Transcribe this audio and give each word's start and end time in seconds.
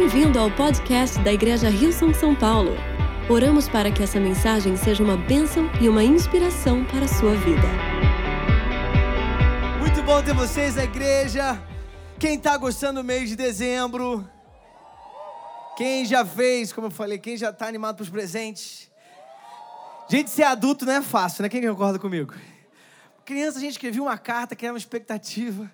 Bem-vindo 0.00 0.38
ao 0.38 0.48
podcast 0.48 1.18
da 1.24 1.32
Igreja 1.32 1.68
Rio 1.68 1.92
São 1.92 2.14
São 2.14 2.32
Paulo. 2.32 2.70
Oramos 3.28 3.68
para 3.68 3.90
que 3.90 4.00
essa 4.00 4.20
mensagem 4.20 4.76
seja 4.76 5.02
uma 5.02 5.16
bênção 5.16 5.68
e 5.80 5.88
uma 5.88 6.04
inspiração 6.04 6.84
para 6.84 7.04
a 7.04 7.08
sua 7.08 7.34
vida. 7.34 7.66
Muito 9.80 10.00
bom 10.04 10.22
ter 10.22 10.32
vocês 10.34 10.76
na 10.76 10.84
igreja. 10.84 11.60
Quem 12.16 12.36
está 12.36 12.56
gostando 12.56 13.02
do 13.02 13.04
mês 13.04 13.28
de 13.28 13.34
dezembro? 13.34 14.24
Quem 15.76 16.06
já 16.06 16.24
fez, 16.24 16.72
como 16.72 16.86
eu 16.86 16.92
falei, 16.92 17.18
quem 17.18 17.36
já 17.36 17.50
está 17.50 17.66
animado 17.66 17.96
para 17.96 18.04
os 18.04 18.08
presentes? 18.08 18.88
Gente, 20.08 20.30
ser 20.30 20.44
adulto 20.44 20.86
não 20.86 20.92
é 20.92 21.02
fácil, 21.02 21.42
né? 21.42 21.48
Quem 21.48 21.60
concorda 21.66 21.98
comigo? 21.98 22.32
Criança, 23.24 23.58
a 23.58 23.60
gente 23.60 23.72
escrevia 23.72 24.00
uma 24.00 24.16
carta, 24.16 24.54
que 24.54 24.64
era 24.64 24.72
uma 24.72 24.78
expectativa. 24.78 25.68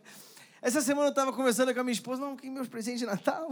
Essa 0.65 0.81
semana 0.81 1.09
eu 1.09 1.11
estava 1.11 1.31
conversando 1.31 1.75
com 1.75 1.81
a 1.81 1.85
minha 1.85 1.93
esposa, 1.93 2.23
não, 2.23 2.35
que 2.35 2.49
meus 2.49 2.67
presentes 2.67 3.01
de 3.01 3.05
Natal. 3.05 3.51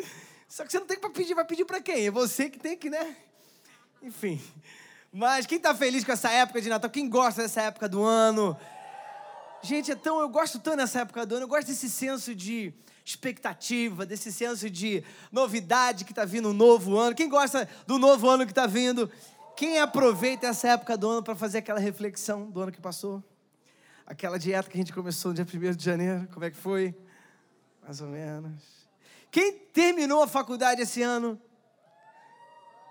Só 0.48 0.64
que 0.64 0.72
você 0.72 0.78
não 0.78 0.86
tem 0.86 0.98
que 0.98 1.10
pedir, 1.10 1.34
vai 1.34 1.44
pedir 1.44 1.66
para 1.66 1.78
quem? 1.78 2.06
É 2.06 2.10
você 2.10 2.48
que 2.48 2.58
tem 2.58 2.74
que, 2.74 2.88
né? 2.88 3.14
Enfim. 4.02 4.40
Mas 5.12 5.44
quem 5.44 5.58
está 5.58 5.74
feliz 5.74 6.04
com 6.04 6.12
essa 6.12 6.30
época 6.30 6.62
de 6.62 6.70
Natal? 6.70 6.88
Quem 6.88 7.06
gosta 7.06 7.42
dessa 7.42 7.60
época 7.60 7.86
do 7.86 8.02
ano? 8.02 8.56
Gente, 9.60 9.90
então 9.90 10.18
eu 10.20 10.28
gosto 10.30 10.58
tanto 10.58 10.78
dessa 10.78 11.00
época 11.00 11.26
do 11.26 11.34
ano, 11.34 11.44
eu 11.44 11.48
gosto 11.48 11.66
desse 11.66 11.90
senso 11.90 12.34
de 12.34 12.72
expectativa, 13.04 14.06
desse 14.06 14.32
senso 14.32 14.70
de 14.70 15.04
novidade 15.30 16.06
que 16.06 16.12
está 16.12 16.24
vindo 16.24 16.48
um 16.48 16.54
novo 16.54 16.96
ano. 16.96 17.14
Quem 17.14 17.28
gosta 17.28 17.68
do 17.86 17.98
novo 17.98 18.26
ano 18.26 18.46
que 18.46 18.52
está 18.52 18.66
vindo? 18.66 19.12
Quem 19.54 19.80
aproveita 19.80 20.46
essa 20.46 20.68
época 20.68 20.96
do 20.96 21.10
ano 21.10 21.22
para 21.22 21.36
fazer 21.36 21.58
aquela 21.58 21.78
reflexão 21.78 22.50
do 22.50 22.62
ano 22.62 22.72
que 22.72 22.80
passou? 22.80 23.22
Aquela 24.06 24.38
dieta 24.38 24.68
que 24.68 24.76
a 24.76 24.80
gente 24.80 24.92
começou 24.92 25.30
no 25.30 25.34
dia 25.34 25.46
1 25.70 25.74
de 25.74 25.84
janeiro, 25.84 26.28
como 26.32 26.44
é 26.44 26.50
que 26.50 26.56
foi? 26.56 26.94
Mais 27.82 28.00
ou 28.02 28.08
menos. 28.08 28.62
Quem 29.30 29.52
terminou 29.52 30.22
a 30.22 30.28
faculdade 30.28 30.82
esse 30.82 31.02
ano? 31.02 31.40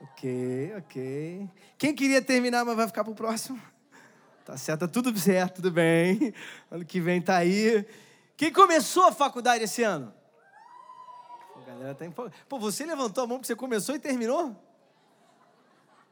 Ok, 0.01 0.73
ok. 0.77 1.49
Quem 1.77 1.93
queria 1.93 2.21
terminar, 2.21 2.65
mas 2.65 2.75
vai 2.75 2.87
ficar 2.87 3.03
para 3.03 3.13
o 3.13 3.15
próximo? 3.15 3.61
Tá 4.45 4.57
certo, 4.57 4.81
tá 4.81 4.87
tudo 4.89 5.17
certo, 5.17 5.55
tudo 5.55 5.71
bem. 5.71 6.33
Ano 6.69 6.83
que 6.83 6.99
vem 6.99 7.21
tá 7.21 7.37
aí. 7.37 7.87
Quem 8.35 8.51
começou 8.51 9.05
a 9.07 9.11
faculdade 9.13 9.63
esse 9.63 9.83
ano? 9.83 10.13
A 11.55 11.61
galera 11.65 11.95
tá 11.95 12.05
empolgada. 12.05 12.35
Pô, 12.49 12.59
você 12.59 12.85
levantou 12.85 13.23
a 13.23 13.27
mão 13.27 13.37
porque 13.37 13.47
você 13.47 13.55
começou 13.55 13.95
e 13.95 13.99
terminou? 13.99 14.53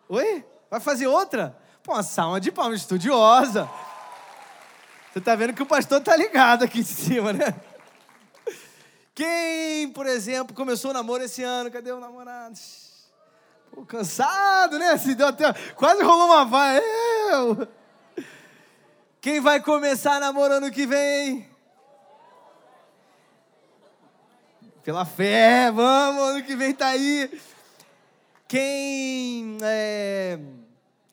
Oi? 0.07 0.45
Vai 0.69 0.79
fazer 0.79 1.07
outra? 1.07 1.59
Pô, 1.83 1.91
uma 1.91 2.03
salva 2.03 2.39
de 2.39 2.53
palmas 2.53 2.79
estudiosa. 2.79 3.69
Você 5.11 5.19
está 5.19 5.35
vendo 5.35 5.53
que 5.53 5.61
o 5.61 5.65
pastor 5.65 5.99
está 5.99 6.15
ligado 6.15 6.63
aqui 6.63 6.79
em 6.79 6.83
cima, 6.83 7.33
né? 7.33 7.53
Quem, 9.13 9.89
por 9.89 10.07
exemplo, 10.07 10.55
começou 10.55 10.91
o 10.91 10.93
namoro 10.93 11.23
esse 11.23 11.43
ano? 11.43 11.69
Cadê 11.69 11.91
o 11.91 11.99
namorado? 11.99 12.57
Pô, 13.71 13.85
cansado, 13.85 14.79
né? 14.79 14.97
Se 14.97 15.13
deu 15.13 15.27
até... 15.27 15.51
Quase 15.75 16.01
rolou 16.01 16.27
uma 16.27 16.45
vai. 16.45 16.81
Eu. 17.29 17.67
Quem 19.19 19.41
vai 19.41 19.59
começar 19.59 20.19
namoro 20.19 20.53
ano 20.53 20.71
que 20.71 20.87
vem? 20.87 21.45
Pela 24.81 25.05
fé, 25.05 25.71
vamos, 25.71 26.23
ano 26.23 26.43
que 26.43 26.55
vem 26.55 26.73
tá 26.73 26.87
aí. 26.87 27.39
Quem. 28.47 29.57
É... 29.61 30.39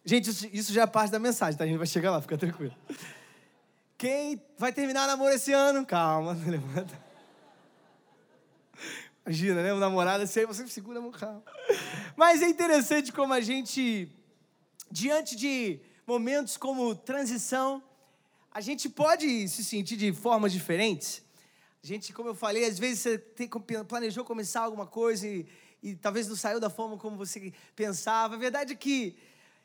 Gente, 0.04 0.30
isso 0.52 0.72
já 0.72 0.82
é 0.82 0.86
parte 0.86 1.10
da 1.10 1.18
mensagem, 1.18 1.58
tá? 1.58 1.64
A 1.64 1.66
gente 1.66 1.76
vai 1.76 1.86
chegar 1.86 2.12
lá, 2.12 2.22
fica 2.22 2.38
tranquilo. 2.38 2.74
Quem 3.98 4.40
vai 4.56 4.72
terminar 4.72 5.08
namoro 5.08 5.34
esse 5.34 5.52
ano? 5.52 5.84
Calma, 5.84 6.32
levanta. 6.46 6.96
Imagina, 9.26 9.60
né? 9.60 9.74
O 9.74 9.80
namorado 9.80 10.22
assim, 10.22 10.38
aí 10.38 10.46
você 10.46 10.64
segura 10.68 11.00
a 11.00 11.02
mão, 11.02 11.10
calma. 11.10 11.42
Mas 12.16 12.40
é 12.40 12.48
interessante 12.48 13.12
como 13.12 13.34
a 13.34 13.40
gente, 13.40 14.08
diante 14.88 15.34
de 15.34 15.80
momentos 16.06 16.56
como 16.56 16.94
transição, 16.94 17.82
a 18.52 18.60
gente 18.60 18.88
pode 18.88 19.48
se 19.48 19.64
sentir 19.64 19.96
de 19.96 20.12
formas 20.12 20.52
diferentes. 20.52 21.20
A 21.82 21.86
gente, 21.86 22.12
como 22.12 22.28
eu 22.28 22.36
falei, 22.36 22.66
às 22.66 22.78
vezes 22.78 23.00
você 23.00 23.18
tem, 23.18 23.50
planejou 23.88 24.24
começar 24.24 24.60
alguma 24.60 24.86
coisa 24.86 25.26
e, 25.26 25.44
e 25.82 25.96
talvez 25.96 26.28
não 26.28 26.36
saiu 26.36 26.60
da 26.60 26.70
forma 26.70 26.96
como 26.96 27.16
você 27.16 27.52
pensava. 27.74 28.36
A 28.36 28.38
verdade 28.38 28.74
é 28.74 28.76
que 28.76 29.16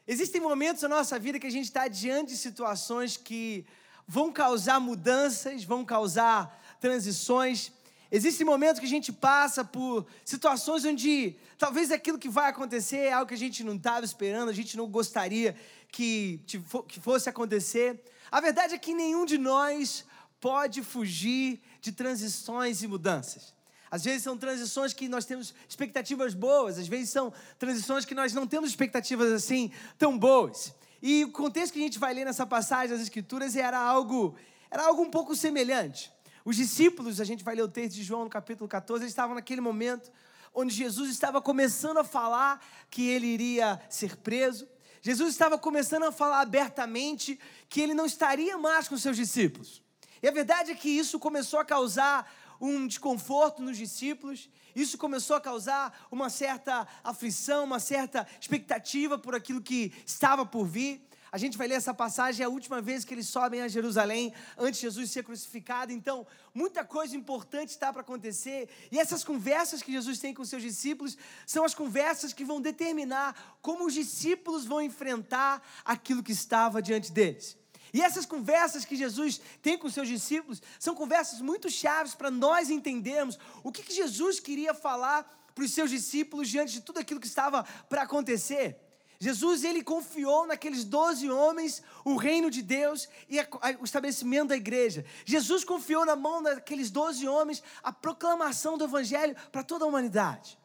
existem 0.07 0.41
momentos 0.41 0.81
na 0.81 0.89
nossa 0.89 1.19
vida 1.19 1.39
que 1.39 1.45
a 1.45 1.51
gente 1.51 1.65
está 1.65 1.87
diante 1.87 2.31
de 2.31 2.37
situações 2.37 3.15
que 3.15 3.63
vão 4.07 4.31
causar 4.31 4.79
mudanças, 4.79 5.63
vão 5.63 5.83
causar 5.85 6.61
transições. 6.79 7.71
Existem 8.11 8.45
momentos 8.45 8.79
que 8.79 8.85
a 8.85 8.89
gente 8.89 9.11
passa 9.11 9.63
por 9.63 10.05
situações 10.23 10.85
onde 10.85 11.35
talvez 11.57 11.91
aquilo 11.91 12.19
que 12.19 12.29
vai 12.29 12.49
acontecer 12.49 12.97
é 12.97 13.13
algo 13.13 13.27
que 13.27 13.33
a 13.33 13.37
gente 13.37 13.63
não 13.63 13.75
estava 13.75 14.05
esperando, 14.05 14.49
a 14.49 14.53
gente 14.53 14.77
não 14.77 14.87
gostaria 14.87 15.55
que, 15.91 16.39
que 16.45 16.99
fosse 16.99 17.29
acontecer. 17.29 18.03
A 18.31 18.41
verdade 18.41 18.75
é 18.75 18.77
que 18.77 18.93
nenhum 18.93 19.25
de 19.25 19.37
nós 19.37 20.05
pode 20.39 20.83
fugir 20.83 21.61
de 21.81 21.91
transições 21.91 22.83
e 22.83 22.87
mudanças. 22.87 23.53
Às 23.89 24.03
vezes 24.03 24.23
são 24.23 24.35
transições 24.35 24.91
que 24.91 25.07
nós 25.07 25.23
temos 25.23 25.53
expectativas 25.69 26.33
boas, 26.33 26.79
às 26.79 26.87
vezes 26.87 27.11
são 27.11 27.31
transições 27.59 28.05
que 28.05 28.15
nós 28.15 28.33
não 28.33 28.47
temos 28.47 28.71
expectativas 28.71 29.31
assim 29.31 29.71
tão 29.99 30.17
boas. 30.17 30.73
E 31.05 31.25
o 31.25 31.31
contexto 31.33 31.73
que 31.73 31.79
a 31.79 31.81
gente 31.81 31.99
vai 31.99 32.13
ler 32.13 32.23
nessa 32.23 32.45
passagem 32.45 32.87
das 32.87 33.01
Escrituras 33.01 33.57
era 33.57 33.77
algo, 33.77 34.37
era 34.71 34.85
algo 34.85 35.01
um 35.01 35.09
pouco 35.09 35.35
semelhante. 35.35 36.09
Os 36.45 36.55
discípulos, 36.55 37.19
a 37.19 37.25
gente 37.25 37.43
vai 37.43 37.55
ler 37.55 37.63
o 37.63 37.67
texto 37.67 37.95
de 37.95 38.03
João 38.03 38.23
no 38.23 38.29
capítulo 38.29 38.69
14, 38.69 39.03
eles 39.03 39.11
estavam 39.11 39.35
naquele 39.35 39.59
momento 39.59 40.09
onde 40.53 40.73
Jesus 40.73 41.09
estava 41.09 41.41
começando 41.41 41.97
a 41.97 42.05
falar 42.05 42.65
que 42.89 43.05
ele 43.05 43.27
iria 43.27 43.81
ser 43.89 44.15
preso. 44.15 44.65
Jesus 45.01 45.31
estava 45.31 45.57
começando 45.57 46.03
a 46.03 46.11
falar 46.11 46.39
abertamente 46.39 47.37
que 47.67 47.81
ele 47.81 47.93
não 47.93 48.05
estaria 48.05 48.57
mais 48.57 48.87
com 48.87 48.97
seus 48.97 49.17
discípulos. 49.17 49.83
E 50.21 50.27
a 50.29 50.31
verdade 50.31 50.71
é 50.71 50.75
que 50.75 50.87
isso 50.87 51.19
começou 51.19 51.59
a 51.59 51.65
causar 51.65 52.31
um 52.59 52.87
desconforto 52.87 53.61
nos 53.61 53.77
discípulos, 53.77 54.49
isso 54.75 54.97
começou 54.97 55.35
a 55.35 55.41
causar 55.41 56.07
uma 56.11 56.29
certa 56.29 56.87
aflição, 57.03 57.63
uma 57.63 57.79
certa 57.79 58.27
expectativa 58.39 59.17
por 59.17 59.35
aquilo 59.35 59.61
que 59.61 59.93
estava 60.05 60.45
por 60.45 60.65
vir. 60.65 61.01
A 61.31 61.37
gente 61.39 61.57
vai 61.57 61.67
ler 61.67 61.73
essa 61.73 61.95
passagem, 61.95 62.43
é 62.43 62.45
a 62.45 62.49
última 62.49 62.79
vez 62.79 63.03
que 63.03 63.11
eles 63.11 63.27
sobem 63.27 63.61
a 63.61 63.67
Jerusalém, 63.67 64.31
antes 64.55 64.79
de 64.79 64.85
Jesus 64.85 65.09
ser 65.09 65.23
crucificado. 65.23 65.91
Então, 65.91 66.27
muita 66.53 66.85
coisa 66.85 67.17
importante 67.17 67.69
está 67.69 67.91
para 67.91 68.01
acontecer. 68.01 68.69
E 68.91 68.99
essas 68.99 69.23
conversas 69.23 69.81
que 69.81 69.91
Jesus 69.91 70.19
tem 70.19 70.31
com 70.31 70.45
seus 70.45 70.61
discípulos 70.61 71.17
são 71.47 71.65
as 71.65 71.73
conversas 71.73 72.33
que 72.33 72.45
vão 72.45 72.61
determinar 72.61 73.57
como 73.63 73.87
os 73.87 73.95
discípulos 73.95 74.63
vão 74.63 74.79
enfrentar 74.79 75.59
aquilo 75.83 76.21
que 76.21 76.31
estava 76.31 76.83
diante 76.83 77.11
deles. 77.11 77.57
E 77.93 78.01
essas 78.01 78.25
conversas 78.25 78.83
que 78.83 78.95
Jesus 78.95 79.39
tem 79.61 79.77
com 79.77 79.87
seus 79.87 80.07
discípulos 80.07 80.61
são 80.79 80.95
conversas 80.95 81.39
muito 81.39 81.69
chaves 81.69 82.15
para 82.15 82.31
nós 82.31 82.71
entendermos 82.71 83.37
o 83.63 83.71
que, 83.71 83.83
que 83.83 83.93
Jesus 83.93 84.39
queria 84.39 84.73
falar 84.73 85.23
para 85.53 85.63
os 85.63 85.71
seus 85.71 85.91
discípulos 85.91 86.49
diante 86.49 86.73
de 86.73 86.81
tudo 86.81 86.99
aquilo 86.99 87.19
que 87.19 87.27
estava 87.27 87.63
para 87.87 88.01
acontecer. 88.01 88.79
Jesus 89.19 89.63
ele 89.63 89.83
confiou 89.83 90.45
naqueles 90.47 90.83
doze 90.83 91.29
homens 91.29 91.81
o 92.03 92.17
reino 92.17 92.49
de 92.49 92.61
Deus 92.61 93.07
e 93.29 93.39
o 93.79 93.85
estabelecimento 93.85 94.49
da 94.49 94.57
igreja. 94.57 95.05
Jesus 95.23 95.63
confiou 95.63 96.05
na 96.05 96.15
mão 96.15 96.41
daqueles 96.43 96.89
doze 96.89 97.27
homens 97.27 97.63
a 97.81 97.93
proclamação 97.93 98.77
do 98.77 98.83
evangelho 98.83 99.35
para 99.51 99.63
toda 99.63 99.85
a 99.85 99.87
humanidade. 99.87 100.57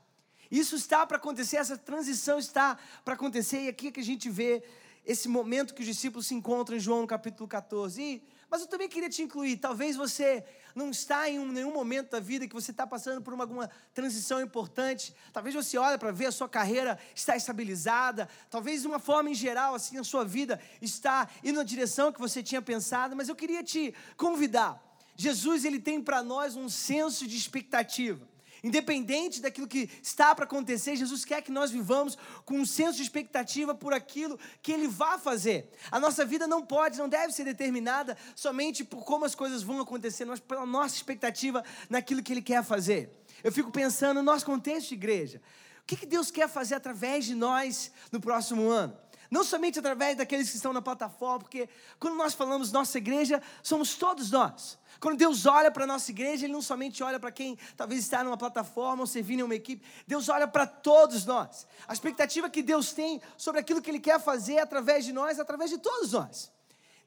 Isso 0.50 0.74
está 0.76 1.06
para 1.06 1.18
acontecer, 1.18 1.58
essa 1.58 1.76
transição 1.76 2.38
está 2.38 2.78
para 3.04 3.14
acontecer 3.14 3.64
e 3.64 3.68
aqui 3.68 3.88
é 3.88 3.92
que 3.92 4.00
a 4.00 4.04
gente 4.04 4.30
vê 4.30 4.64
esse 5.08 5.26
momento 5.26 5.72
que 5.72 5.80
os 5.80 5.86
discípulos 5.86 6.26
se 6.26 6.34
encontram 6.34 6.76
em 6.76 6.80
João 6.80 7.00
no 7.00 7.06
capítulo 7.06 7.48
14. 7.48 8.02
E, 8.02 8.22
mas 8.50 8.60
eu 8.60 8.66
também 8.66 8.90
queria 8.90 9.08
te 9.08 9.22
incluir. 9.22 9.56
Talvez 9.56 9.96
você 9.96 10.44
não 10.74 10.90
está 10.90 11.30
em 11.30 11.38
um, 11.38 11.50
nenhum 11.50 11.72
momento 11.72 12.10
da 12.10 12.20
vida 12.20 12.46
que 12.46 12.52
você 12.52 12.72
está 12.72 12.86
passando 12.86 13.22
por 13.22 13.32
uma, 13.32 13.44
alguma 13.44 13.70
transição 13.94 14.42
importante. 14.42 15.14
Talvez 15.32 15.54
você 15.54 15.78
olhe 15.78 15.96
para 15.96 16.10
ver 16.10 16.26
a 16.26 16.30
sua 16.30 16.46
carreira 16.46 16.98
está 17.14 17.34
estabilizada. 17.34 18.28
Talvez 18.50 18.82
de 18.82 18.86
uma 18.86 18.98
forma 18.98 19.30
em 19.30 19.34
geral, 19.34 19.74
assim, 19.74 19.96
a 19.96 20.04
sua 20.04 20.26
vida 20.26 20.60
está 20.82 21.26
indo 21.42 21.56
na 21.56 21.64
direção 21.64 22.12
que 22.12 22.20
você 22.20 22.42
tinha 22.42 22.60
pensado. 22.60 23.16
Mas 23.16 23.30
eu 23.30 23.34
queria 23.34 23.64
te 23.64 23.94
convidar. 24.14 24.78
Jesus 25.16 25.64
ele 25.64 25.80
tem 25.80 26.02
para 26.02 26.22
nós 26.22 26.54
um 26.54 26.68
senso 26.68 27.26
de 27.26 27.34
expectativa. 27.34 28.28
Independente 28.62 29.40
daquilo 29.40 29.68
que 29.68 29.88
está 30.02 30.34
para 30.34 30.44
acontecer, 30.44 30.96
Jesus 30.96 31.24
quer 31.24 31.42
que 31.42 31.52
nós 31.52 31.70
vivamos 31.70 32.18
com 32.44 32.58
um 32.58 32.66
senso 32.66 32.96
de 32.96 33.02
expectativa 33.02 33.74
por 33.74 33.92
aquilo 33.92 34.38
que 34.60 34.72
Ele 34.72 34.88
vai 34.88 35.18
fazer. 35.18 35.70
A 35.90 36.00
nossa 36.00 36.24
vida 36.24 36.46
não 36.46 36.64
pode, 36.64 36.98
não 36.98 37.08
deve 37.08 37.32
ser 37.32 37.44
determinada 37.44 38.16
somente 38.34 38.82
por 38.84 39.04
como 39.04 39.24
as 39.24 39.34
coisas 39.34 39.62
vão 39.62 39.80
acontecer, 39.80 40.24
mas 40.24 40.40
pela 40.40 40.66
nossa 40.66 40.96
expectativa 40.96 41.64
naquilo 41.88 42.22
que 42.22 42.32
Ele 42.32 42.42
quer 42.42 42.64
fazer. 42.64 43.10
Eu 43.44 43.52
fico 43.52 43.70
pensando 43.70 44.16
no 44.18 44.22
nosso 44.22 44.44
contexto 44.44 44.88
de 44.88 44.94
igreja. 44.94 45.40
O 45.82 45.86
que 45.86 46.04
Deus 46.04 46.30
quer 46.30 46.48
fazer 46.48 46.74
através 46.74 47.24
de 47.24 47.34
nós 47.34 47.92
no 48.10 48.20
próximo 48.20 48.68
ano? 48.68 48.96
Não 49.30 49.44
somente 49.44 49.78
através 49.78 50.16
daqueles 50.16 50.48
que 50.48 50.56
estão 50.56 50.72
na 50.72 50.80
plataforma, 50.80 51.40
porque 51.40 51.68
quando 51.98 52.16
nós 52.16 52.34
falamos 52.34 52.72
nossa 52.72 52.98
igreja, 52.98 53.42
somos 53.62 53.94
todos 53.94 54.30
nós. 54.30 54.78
Quando 55.00 55.16
Deus 55.16 55.46
olha 55.46 55.70
para 55.70 55.84
a 55.84 55.86
nossa 55.86 56.10
igreja, 56.10 56.46
Ele 56.46 56.52
não 56.52 56.62
somente 56.62 57.02
olha 57.02 57.20
para 57.20 57.30
quem 57.30 57.56
talvez 57.76 58.00
está 58.00 58.24
numa 58.24 58.36
plataforma 58.36 59.02
ou 59.02 59.06
servindo 59.06 59.40
em 59.40 59.44
uma 59.44 59.54
equipe, 59.54 59.86
Deus 60.06 60.28
olha 60.28 60.48
para 60.48 60.66
todos 60.66 61.24
nós. 61.24 61.66
A 61.86 61.92
expectativa 61.92 62.50
que 62.50 62.62
Deus 62.62 62.92
tem 62.92 63.20
sobre 63.36 63.60
aquilo 63.60 63.80
que 63.80 63.90
Ele 63.90 64.00
quer 64.00 64.20
fazer 64.20 64.58
através 64.58 65.04
de 65.04 65.12
nós, 65.12 65.38
através 65.38 65.70
de 65.70 65.78
todos 65.78 66.12
nós. 66.12 66.50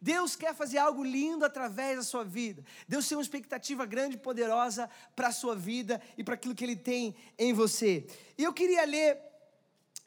Deus 0.01 0.35
quer 0.35 0.55
fazer 0.55 0.79
algo 0.79 1.03
lindo 1.03 1.45
através 1.45 1.97
da 1.97 2.03
sua 2.03 2.23
vida. 2.23 2.65
Deus 2.88 3.07
tem 3.07 3.15
uma 3.15 3.21
expectativa 3.21 3.85
grande 3.85 4.15
e 4.15 4.19
poderosa 4.19 4.89
para 5.15 5.27
a 5.27 5.31
sua 5.31 5.55
vida 5.55 6.01
e 6.17 6.23
para 6.23 6.33
aquilo 6.33 6.55
que 6.55 6.63
Ele 6.63 6.75
tem 6.75 7.15
em 7.38 7.53
você. 7.53 8.07
E 8.35 8.43
eu 8.43 8.51
queria 8.51 8.83
ler 8.83 9.19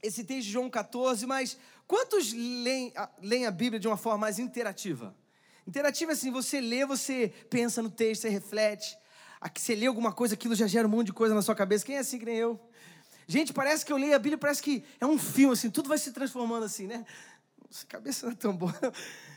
esse 0.03 0.25
texto 0.25 0.47
de 0.47 0.53
João 0.53 0.69
14, 0.69 1.25
mas 1.27 1.57
quantos 1.87 2.33
leem, 2.33 2.93
leem 3.23 3.47
a 3.47 3.53
Bíblia 3.53 3.79
de 3.79 3.87
uma 3.87 3.97
forma 3.97 4.19
mais 4.19 4.41
interativa? 4.41 5.15
Interativa 5.67 6.13
é 6.13 6.15
assim, 6.15 6.31
você 6.31 6.61
lê, 6.61 6.85
você 6.85 7.33
pensa 7.49 7.83
no 7.83 7.91
texto, 7.91 8.23
você 8.23 8.29
reflete. 8.29 8.97
Aqui 9.41 9.61
você 9.61 9.75
lê 9.75 9.87
alguma 9.87 10.13
coisa, 10.13 10.35
aquilo 10.35 10.55
já 10.55 10.67
gera 10.67 10.87
um 10.87 10.91
monte 10.91 11.07
de 11.07 11.13
coisa 11.13 11.35
na 11.35 11.43
sua 11.43 11.55
cabeça. 11.55 11.85
Quem 11.85 11.97
é 11.97 12.01
assim 12.01 12.19
que 12.19 12.25
nem 12.25 12.37
eu? 12.37 12.61
Gente, 13.27 13.53
parece 13.53 13.85
que 13.85 13.93
eu 13.93 13.97
leio 13.97 14.15
a 14.15 14.19
Bíblia, 14.19 14.37
parece 14.37 14.63
que 14.63 14.85
é 15.01 15.07
um 15.07 15.19
filme, 15.19 15.55
assim, 15.55 15.71
tudo 15.71 15.89
vai 15.89 15.97
se 15.97 16.13
transformando 16.13 16.65
assim, 16.65 16.87
né? 16.87 17.05
Nossa, 17.67 17.87
cabeça 17.87 18.27
não 18.27 18.33
é 18.33 18.37
tão 18.37 18.55
boa. 18.55 18.75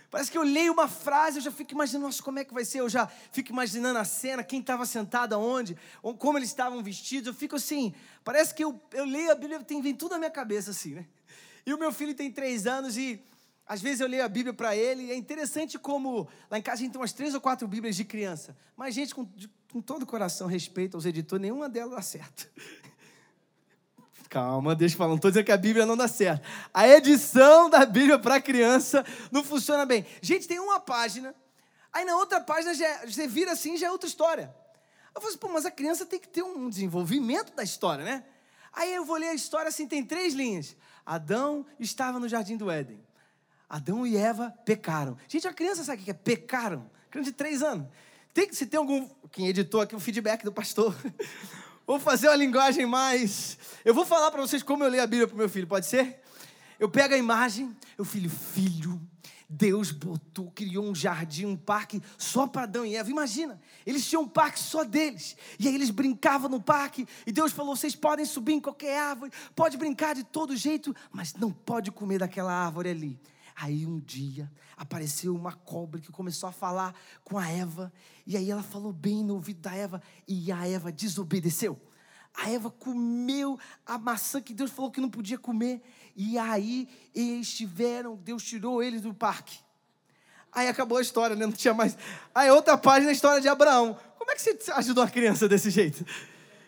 Parece 0.10 0.32
que 0.32 0.38
eu 0.38 0.44
leio 0.44 0.72
uma 0.72 0.88
frase, 0.88 1.38
eu 1.38 1.42
já 1.42 1.52
fico 1.52 1.74
imaginando, 1.74 2.06
nossa, 2.06 2.24
como 2.24 2.40
é 2.40 2.46
que 2.46 2.54
vai 2.54 2.64
ser? 2.64 2.80
Eu 2.80 2.88
já 2.88 3.08
fico 3.32 3.52
imaginando 3.52 4.00
a 4.00 4.06
cena, 4.06 4.42
quem 4.42 4.62
estava 4.62 4.86
sentado 4.86 5.34
aonde, 5.36 5.78
como 6.18 6.38
eles 6.38 6.48
estavam 6.48 6.82
vestidos. 6.82 7.28
Eu 7.28 7.34
fico 7.34 7.58
assim, 7.58 7.94
parece 8.24 8.54
que 8.54 8.64
eu, 8.64 8.82
eu 8.94 9.04
leio 9.04 9.32
a 9.32 9.36
Bíblia, 9.36 9.60
tem, 9.60 9.82
vem 9.82 9.94
tudo 9.94 10.12
na 10.12 10.20
minha 10.20 10.32
cabeça 10.32 10.72
assim, 10.72 10.94
né? 10.94 11.06
E 11.66 11.74
o 11.74 11.78
meu 11.78 11.92
filho 11.92 12.14
tem 12.14 12.32
três 12.32 12.66
anos 12.66 12.98
e 12.98 13.22
às 13.68 13.82
vezes 13.82 14.00
eu 14.00 14.08
leio 14.08 14.24
a 14.24 14.30
Bíblia 14.30 14.54
para 14.54 14.76
ele. 14.76 15.04
E 15.04 15.12
é 15.12 15.16
interessante 15.16 15.78
como 15.78 16.28
lá 16.50 16.58
em 16.58 16.62
casa 16.62 16.78
a 16.78 16.84
gente 16.84 16.94
tem 16.94 17.02
umas 17.02 17.12
três 17.12 17.34
ou 17.34 17.42
quatro 17.42 17.68
Bíblias 17.68 17.96
de 17.96 18.06
criança. 18.06 18.56
Mas, 18.76 18.96
gente, 18.96 19.14
com, 19.14 19.28
com 19.72 19.82
todo 19.82 20.04
o 20.04 20.06
coração, 20.06 20.48
respeito 20.48 20.96
aos 20.96 21.06
editores, 21.06 21.42
nenhuma 21.42 21.68
delas 21.68 21.96
dá 21.96 22.02
certo. 22.02 22.50
Calma, 24.30 24.76
deixa 24.76 24.96
eu 24.96 24.98
falar. 24.98 25.10
Não 25.10 25.16
estou 25.16 25.32
dizendo 25.32 25.46
que 25.46 25.52
a 25.52 25.58
Bíblia 25.58 25.86
não 25.86 25.98
dá 25.98 26.08
certo. 26.08 26.48
A 26.74 26.88
edição 26.88 27.70
da 27.70 27.86
Bíblia 27.86 28.20
para 28.20 28.40
criança 28.42 29.06
não 29.32 29.44
funciona 29.44 29.86
bem. 29.86 30.06
Gente, 30.22 30.48
tem 30.48 30.60
uma 30.60 30.80
página, 30.80 31.36
aí 31.92 32.06
na 32.06 32.16
outra 32.16 32.40
página 32.40 32.74
já, 32.74 32.86
é, 32.86 33.08
você 33.08 33.28
vira 33.28 33.52
assim 33.52 33.78
já 33.78 33.88
é 33.88 33.92
outra 33.92 34.08
história. 34.08 34.54
Eu 35.16 35.22
falo 35.22 35.30
assim, 35.30 35.40
pô, 35.40 35.48
mas 35.50 35.66
a 35.66 35.72
criança 35.72 36.06
tem 36.06 36.20
que 36.20 36.28
ter 36.28 36.44
um 36.44 36.70
desenvolvimento 36.70 37.56
da 37.56 37.64
história, 37.64 38.06
né? 38.06 38.24
Aí 38.72 38.94
eu 38.94 39.04
vou 39.04 39.18
ler 39.18 39.30
a 39.30 39.34
história 39.34 39.70
assim, 39.70 39.88
tem 39.88 40.06
três 40.06 40.34
linhas. 40.34 40.76
Adão 41.06 41.66
estava 41.80 42.20
no 42.20 42.28
jardim 42.28 42.58
do 42.58 42.70
Éden. 42.70 43.07
Adão 43.70 44.06
e 44.06 44.16
Eva 44.16 44.54
pecaram. 44.66 45.18
Gente, 45.28 45.48
a 45.48 45.54
criança 45.54 45.84
sabe 45.84 46.02
o 46.02 46.06
que 46.06 46.12
é 46.12 46.14
pecaram? 46.14 46.90
Criança 47.10 47.32
de 47.32 47.38
três 47.38 47.62
anos. 47.62 47.88
Tem, 48.34 48.52
se 48.54 48.66
tem 48.66 48.78
algum. 48.78 49.08
Quem 49.32 49.48
editou 49.48 49.82
aqui 49.82 49.96
o 49.96 50.00
feedback 50.00 50.44
do 50.44 50.52
pastor. 50.52 50.96
Vou 51.86 52.00
fazer 52.00 52.28
uma 52.28 52.36
linguagem 52.36 52.86
mais. 52.86 53.58
Eu 53.86 53.94
vou 53.94 54.06
falar 54.06 54.30
para 54.30 54.42
vocês 54.42 54.62
como 54.62 54.84
eu 54.84 54.90
leio 54.90 55.02
a 55.02 55.08
Bíblia 55.08 55.26
para 55.26 55.38
meu 55.38 55.48
filho, 55.48 55.66
pode 55.66 55.86
ser? 55.86 56.22
Eu 56.78 56.90
pego 56.90 57.14
a 57.14 57.18
imagem, 57.18 57.74
eu 57.98 58.04
filho, 58.04 58.30
filho, 58.30 59.02
Deus 59.50 59.92
botou, 59.92 60.52
criou 60.52 60.84
um 60.86 60.94
jardim, 60.94 61.46
um 61.46 61.56
parque 61.56 62.02
só 62.18 62.46
para 62.46 62.64
Adão 62.64 62.86
e 62.86 62.98
Eva. 62.98 63.10
Imagina, 63.10 63.60
eles 63.86 64.06
tinham 64.06 64.24
um 64.24 64.28
parque 64.28 64.60
só 64.60 64.84
deles. 64.84 65.38
E 65.58 65.68
aí 65.68 65.74
eles 65.74 65.90
brincavam 65.90 66.50
no 66.50 66.62
parque. 66.62 67.08
E 67.26 67.32
Deus 67.32 67.54
falou: 67.54 67.76
vocês 67.76 67.96
podem 67.96 68.26
subir 68.26 68.54
em 68.54 68.60
qualquer 68.60 69.00
árvore, 69.00 69.32
pode 69.56 69.78
brincar 69.78 70.14
de 70.14 70.26
todo 70.26 70.56
jeito, 70.56 70.94
mas 71.12 71.34
não 71.34 71.52
pode 71.52 71.92
comer 71.92 72.20
daquela 72.20 72.52
árvore 72.52 72.90
ali. 72.90 73.20
Aí 73.60 73.88
um 73.88 74.00
dia 74.00 74.52
apareceu 74.76 75.36
uma 75.36 75.52
cobra 75.52 76.00
que 76.00 76.12
começou 76.12 76.48
a 76.48 76.52
falar 76.52 76.94
com 77.24 77.40
a 77.40 77.50
Eva, 77.50 77.92
e 78.26 78.38
aí 78.38 78.52
ela 78.52 78.62
falou 78.62 78.94
bem 78.94 79.24
no 79.24 79.34
ouvido 79.34 79.62
da 79.62 79.74
Eva, 79.74 80.00
e 80.28 80.52
a 80.52 80.68
Eva 80.68 80.92
desobedeceu. 80.92 81.82
A 82.36 82.52
Eva 82.52 82.70
comeu 82.70 83.58
a 83.84 83.98
maçã 83.98 84.40
que 84.40 84.54
Deus 84.54 84.70
falou 84.70 84.92
que 84.92 85.02
não 85.02 85.10
podia 85.10 85.40
comer, 85.40 85.82
e 86.16 86.38
aí 86.38 86.88
eles 87.16 87.52
tiveram, 87.52 88.16
Deus 88.16 88.44
tirou 88.44 88.84
eles 88.84 89.02
do 89.02 89.12
parque. 89.12 89.58
Aí 90.52 90.68
acabou 90.68 91.00
a 91.00 91.02
história, 91.02 91.36
né? 91.36 91.48
Não 91.48 91.52
tinha 91.52 91.74
mais. 91.74 91.98
Aí 92.36 92.52
outra 92.52 92.78
página, 92.78 93.10
a 93.10 93.14
história 93.14 93.42
de 93.42 93.48
Abraão. 93.48 93.98
Como 94.20 94.32
é 94.32 94.36
que 94.36 94.42
você 94.42 94.72
ajudou 94.72 95.04
a 95.04 95.10
criança 95.10 95.48
desse 95.48 95.72
jeito? 95.72 96.06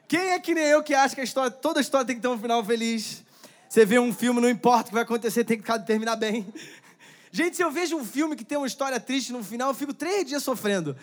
Quem 0.08 0.32
é 0.32 0.40
que 0.40 0.56
nem 0.56 0.66
eu 0.66 0.82
que 0.82 0.96
acha 0.96 1.14
que 1.14 1.22
a 1.22 1.24
história, 1.24 1.52
toda 1.52 1.80
a 1.80 1.82
história 1.82 2.08
tem 2.08 2.16
que 2.16 2.22
ter 2.22 2.28
um 2.28 2.38
final 2.38 2.66
feliz? 2.66 3.24
Você 3.70 3.86
vê 3.86 4.00
um 4.00 4.12
filme, 4.12 4.42
não 4.42 4.50
importa 4.50 4.86
o 4.86 4.88
que 4.88 4.94
vai 4.94 5.04
acontecer, 5.04 5.44
tem 5.44 5.62
que 5.62 5.80
terminar 5.86 6.16
bem. 6.16 6.52
Gente, 7.32 7.56
se 7.56 7.64
eu 7.64 7.70
vejo 7.70 7.96
um 7.96 8.04
filme 8.04 8.36
que 8.36 8.44
tem 8.44 8.58
uma 8.58 8.66
história 8.66 9.00
triste 9.00 9.32
no 9.32 9.44
final, 9.44 9.70
eu 9.70 9.76
fico 9.76 9.94
três 9.94 10.26
dias 10.26 10.42
sofrendo. 10.42 10.98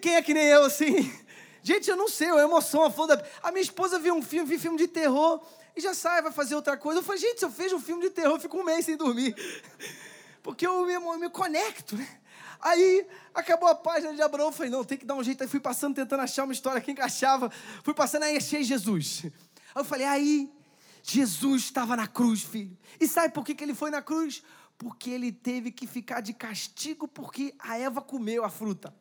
Quem 0.00 0.14
é 0.14 0.22
que 0.22 0.32
nem 0.32 0.46
eu, 0.46 0.64
assim? 0.64 1.12
Gente, 1.62 1.90
eu 1.90 1.96
não 1.96 2.08
sei, 2.08 2.28
é 2.28 2.42
emoção, 2.42 2.84
a 2.84 2.90
flor 2.90 3.06
da... 3.06 3.22
A 3.42 3.52
minha 3.52 3.62
esposa 3.62 3.98
viu 3.98 4.14
um 4.14 4.22
filme, 4.22 4.48
vi 4.48 4.58
filme 4.58 4.78
de 4.78 4.88
terror, 4.88 5.42
e 5.76 5.80
já 5.82 5.92
sai, 5.92 6.22
vai 6.22 6.32
fazer 6.32 6.54
outra 6.54 6.74
coisa. 6.76 7.00
Eu 7.00 7.04
falei, 7.04 7.20
gente, 7.20 7.38
se 7.38 7.44
eu 7.44 7.50
vejo 7.50 7.76
um 7.76 7.80
filme 7.80 8.02
de 8.02 8.10
terror, 8.10 8.36
eu 8.36 8.40
fico 8.40 8.58
um 8.58 8.64
mês 8.64 8.86
sem 8.86 8.96
dormir. 8.96 9.36
Porque 10.42 10.66
eu 10.66 10.86
me, 10.86 10.94
eu 10.94 11.18
me 11.18 11.28
conecto, 11.28 11.96
né? 11.96 12.08
Aí 12.60 13.06
acabou 13.34 13.68
a 13.68 13.74
página 13.74 14.14
de 14.14 14.22
Abraão, 14.22 14.48
eu 14.48 14.52
falei, 14.52 14.70
não, 14.70 14.82
tem 14.84 14.96
que 14.96 15.04
dar 15.04 15.14
um 15.14 15.22
jeito. 15.22 15.42
Aí 15.42 15.48
fui 15.48 15.60
passando, 15.60 15.94
tentando 15.94 16.20
achar 16.20 16.44
uma 16.44 16.52
história 16.52 16.80
que 16.80 16.90
encaixava. 16.90 17.50
Fui 17.84 17.92
passando, 17.92 18.22
aí 18.22 18.36
achei 18.36 18.64
Jesus. 18.64 19.22
Aí 19.24 19.30
eu 19.76 19.84
falei, 19.84 20.06
aí 20.06 20.50
Jesus 21.02 21.62
estava 21.64 21.96
na 21.96 22.06
cruz, 22.06 22.42
filho. 22.42 22.76
E 23.00 23.06
sabe 23.08 23.34
por 23.34 23.44
que, 23.44 23.54
que 23.54 23.64
ele 23.64 23.74
foi 23.74 23.90
na 23.90 24.00
cruz? 24.00 24.42
Porque 24.78 25.10
ele 25.10 25.32
teve 25.32 25.70
que 25.70 25.86
ficar 25.86 26.20
de 26.20 26.32
castigo 26.32 27.08
porque 27.08 27.54
a 27.58 27.76
Eva 27.76 28.00
comeu 28.00 28.44
a 28.44 28.50
fruta. 28.50 28.94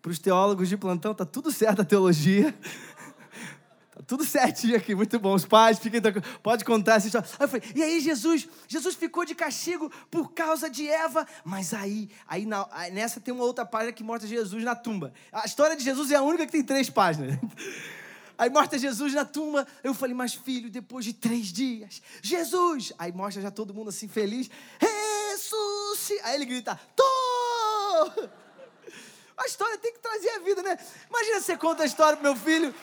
Para 0.00 0.10
os 0.10 0.18
teólogos 0.18 0.68
de 0.68 0.76
plantão, 0.76 1.14
tá 1.14 1.24
tudo 1.24 1.52
certo 1.52 1.82
a 1.82 1.84
teologia. 1.84 2.54
Tá 3.94 4.02
tudo 4.06 4.24
certinho 4.24 4.74
aqui, 4.74 4.94
muito 4.94 5.18
bom. 5.18 5.34
Os 5.34 5.44
pais, 5.44 5.78
fiquem 5.78 6.00
pode 6.42 6.64
contar 6.64 6.94
essa 6.94 7.08
história. 7.08 7.28
Aí 7.38 7.46
falei, 7.46 7.62
e 7.74 7.82
aí 7.82 8.00
Jesus, 8.00 8.48
Jesus 8.66 8.94
ficou 8.94 9.22
de 9.22 9.34
castigo 9.34 9.92
por 10.10 10.32
causa 10.32 10.70
de 10.70 10.88
Eva, 10.88 11.26
mas 11.44 11.74
aí, 11.74 12.08
aí 12.26 12.46
na, 12.46 12.66
nessa 12.90 13.20
tem 13.20 13.34
uma 13.34 13.44
outra 13.44 13.66
página 13.66 13.92
que 13.92 14.02
mostra 14.02 14.26
Jesus 14.26 14.64
na 14.64 14.74
tumba. 14.74 15.12
A 15.30 15.44
história 15.44 15.76
de 15.76 15.84
Jesus 15.84 16.10
é 16.10 16.16
a 16.16 16.22
única 16.22 16.46
que 16.46 16.52
tem 16.52 16.64
três 16.64 16.88
páginas. 16.88 17.38
Aí 18.42 18.50
mostra 18.50 18.76
Jesus 18.76 19.14
na 19.14 19.24
tumba. 19.24 19.64
Eu 19.84 19.94
falei, 19.94 20.16
mas 20.16 20.34
filho, 20.34 20.68
depois 20.68 21.04
de 21.04 21.12
três 21.12 21.52
dias, 21.52 22.02
Jesus! 22.20 22.92
Aí 22.98 23.12
mostra 23.12 23.40
já 23.40 23.52
todo 23.52 23.72
mundo 23.72 23.90
assim 23.90 24.08
feliz. 24.08 24.50
Jesus! 24.80 26.20
Aí 26.24 26.34
ele 26.34 26.46
grita, 26.46 26.74
tô! 26.96 27.04
A 29.36 29.46
história 29.46 29.78
tem 29.78 29.92
que 29.92 30.00
trazer 30.00 30.28
a 30.30 30.38
vida, 30.40 30.60
né? 30.60 30.76
Imagina 31.08 31.40
você 31.40 31.56
conta 31.56 31.84
a 31.84 31.86
história 31.86 32.16
pro 32.16 32.24
meu 32.24 32.34
filho. 32.34 32.74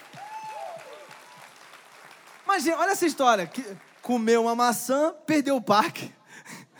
Imagina, 2.46 2.78
olha 2.78 2.92
essa 2.92 3.06
história. 3.06 3.46
Que 3.46 3.62
comeu 4.02 4.44
uma 4.44 4.56
maçã, 4.56 5.14
perdeu 5.26 5.58
o 5.58 5.62
parque. 5.62 6.10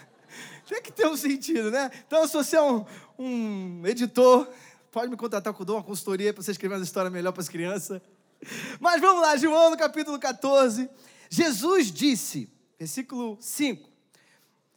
Tem 0.70 0.82
que 0.82 0.94
ter 0.94 1.06
um 1.06 1.18
sentido, 1.18 1.70
né? 1.70 1.92
Então, 2.08 2.26
se 2.26 2.34
você 2.34 2.56
é 2.56 2.62
um, 2.62 2.86
um 3.18 3.86
editor, 3.86 4.48
pode 4.90 5.12
me 5.12 5.18
contratar 5.18 5.54
com 5.54 5.64
o 5.64 5.66
Dom, 5.66 5.74
uma 5.74 5.84
consultoria 5.84 6.34
para 6.34 6.42
você 6.42 6.52
escrever 6.52 6.76
uma 6.76 6.84
história 6.86 7.12
melhor 7.12 7.34
para 7.34 7.42
as 7.42 7.50
crianças. 7.50 8.02
Mas 8.80 9.02
vamos 9.02 9.22
lá, 9.22 9.36
João 9.38 9.72
no 9.72 9.78
capítulo 9.78 10.18
14. 10.18 10.90
Jesus 11.30 11.92
disse, 11.92 12.52
versículo 12.78 13.38
5. 13.40 13.90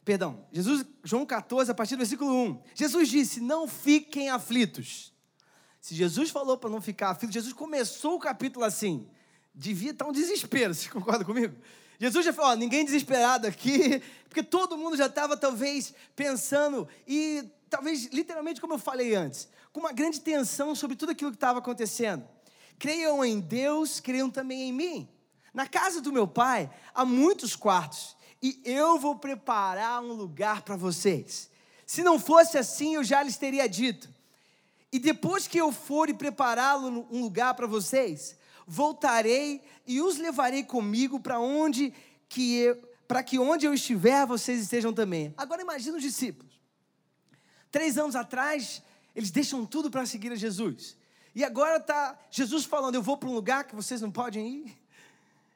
Perdão, 0.05 0.45
Jesus, 0.51 0.85
João 1.03 1.25
14, 1.25 1.71
a 1.71 1.73
partir 1.73 1.95
do 1.95 1.99
versículo 1.99 2.31
1. 2.31 2.61
Jesus 2.75 3.07
disse: 3.07 3.39
Não 3.39 3.67
fiquem 3.67 4.29
aflitos. 4.29 5.13
Se 5.79 5.95
Jesus 5.95 6.29
falou 6.29 6.57
para 6.57 6.69
não 6.69 6.81
ficar 6.81 7.09
aflito, 7.09 7.33
Jesus 7.33 7.53
começou 7.53 8.15
o 8.15 8.19
capítulo 8.19 8.65
assim. 8.65 9.07
Devia 9.55 9.91
estar 9.91 10.05
um 10.05 10.11
desespero, 10.11 10.73
você 10.73 10.89
concorda 10.89 11.23
comigo? 11.23 11.55
Jesus 11.99 12.25
já 12.25 12.33
falou: 12.33 12.51
ó, 12.51 12.55
ninguém 12.55 12.83
desesperado 12.83 13.47
aqui, 13.47 14.01
porque 14.27 14.43
todo 14.43 14.77
mundo 14.77 14.97
já 14.97 15.05
estava 15.05 15.37
talvez 15.37 15.93
pensando 16.15 16.87
e 17.07 17.49
talvez 17.69 18.07
literalmente 18.07 18.59
como 18.59 18.73
eu 18.73 18.79
falei 18.79 19.15
antes, 19.15 19.47
com 19.71 19.79
uma 19.79 19.93
grande 19.93 20.19
tensão 20.19 20.75
sobre 20.75 20.97
tudo 20.97 21.13
aquilo 21.13 21.31
que 21.31 21.37
estava 21.37 21.59
acontecendo. 21.59 22.27
Creiam 22.79 23.23
em 23.23 23.39
Deus, 23.39 23.99
creiam 23.99 24.29
também 24.29 24.69
em 24.69 24.73
mim. 24.73 25.09
Na 25.53 25.67
casa 25.67 26.01
do 26.01 26.11
meu 26.11 26.27
pai 26.27 26.69
há 26.93 27.05
muitos 27.05 27.55
quartos 27.55 28.15
e 28.41 28.59
eu 28.65 28.99
vou 28.99 29.15
preparar 29.15 30.01
um 30.01 30.13
lugar 30.13 30.63
para 30.63 30.75
vocês. 30.75 31.49
Se 31.85 32.03
não 32.03 32.19
fosse 32.19 32.57
assim, 32.57 32.95
eu 32.95 33.03
já 33.03 33.21
lhes 33.21 33.37
teria 33.37 33.67
dito. 33.69 34.09
E 34.91 34.99
depois 34.99 35.47
que 35.47 35.57
eu 35.57 35.71
for 35.71 36.09
e 36.09 36.13
prepará-lo 36.13 37.07
um 37.09 37.21
lugar 37.21 37.53
para 37.53 37.65
vocês, 37.67 38.37
voltarei 38.67 39.61
e 39.87 40.01
os 40.01 40.17
levarei 40.17 40.63
comigo 40.63 41.19
para 41.19 41.39
onde 41.39 41.93
que 42.27 42.57
eu, 42.57 42.75
para 43.07 43.23
que 43.23 43.37
onde 43.39 43.65
eu 43.65 43.73
estiver 43.73 44.25
vocês 44.25 44.61
estejam 44.61 44.93
também. 44.93 45.33
Agora 45.37 45.61
imagine 45.61 45.97
os 45.97 46.03
discípulos. 46.03 46.53
Três 47.71 47.97
anos 47.97 48.15
atrás, 48.15 48.81
eles 49.15 49.31
deixam 49.31 49.65
tudo 49.65 49.89
para 49.89 50.05
seguir 50.05 50.31
a 50.31 50.35
Jesus. 50.35 50.95
E 51.35 51.43
agora 51.43 51.77
está 51.77 52.17
Jesus 52.29 52.65
falando: 52.65 52.95
Eu 52.95 53.01
vou 53.01 53.17
para 53.17 53.29
um 53.29 53.33
lugar 53.33 53.63
que 53.63 53.75
vocês 53.75 54.01
não 54.01 54.11
podem 54.11 54.47
ir. 54.47 54.83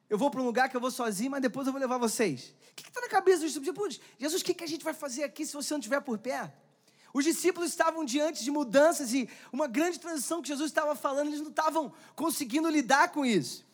Eu 0.09 0.17
vou 0.17 0.31
para 0.31 0.41
um 0.41 0.45
lugar 0.45 0.69
que 0.69 0.75
eu 0.75 0.81
vou 0.81 0.91
sozinho, 0.91 1.31
mas 1.31 1.41
depois 1.41 1.67
eu 1.67 1.73
vou 1.73 1.81
levar 1.81 1.97
vocês. 1.97 2.53
O 2.71 2.75
que 2.75 2.87
está 2.87 3.01
na 3.01 3.09
cabeça 3.09 3.41
dos 3.41 3.53
discípulos? 3.53 3.99
Jesus, 4.17 4.41
o 4.41 4.45
que, 4.45 4.53
que 4.53 4.63
a 4.63 4.67
gente 4.67 4.83
vai 4.83 4.93
fazer 4.93 5.23
aqui 5.23 5.45
se 5.45 5.53
você 5.53 5.73
não 5.73 5.79
estiver 5.79 5.99
por 5.99 6.17
perto? 6.17 6.53
Os 7.13 7.25
discípulos 7.25 7.69
estavam 7.69 8.05
diante 8.05 8.43
de 8.43 8.51
mudanças 8.51 9.13
e 9.13 9.29
uma 9.51 9.67
grande 9.67 9.99
transição 9.99 10.41
que 10.41 10.47
Jesus 10.47 10.69
estava 10.69 10.95
falando, 10.95 11.27
eles 11.27 11.41
não 11.41 11.49
estavam 11.49 11.91
conseguindo 12.15 12.69
lidar 12.69 13.11
com 13.11 13.25
isso. 13.25 13.65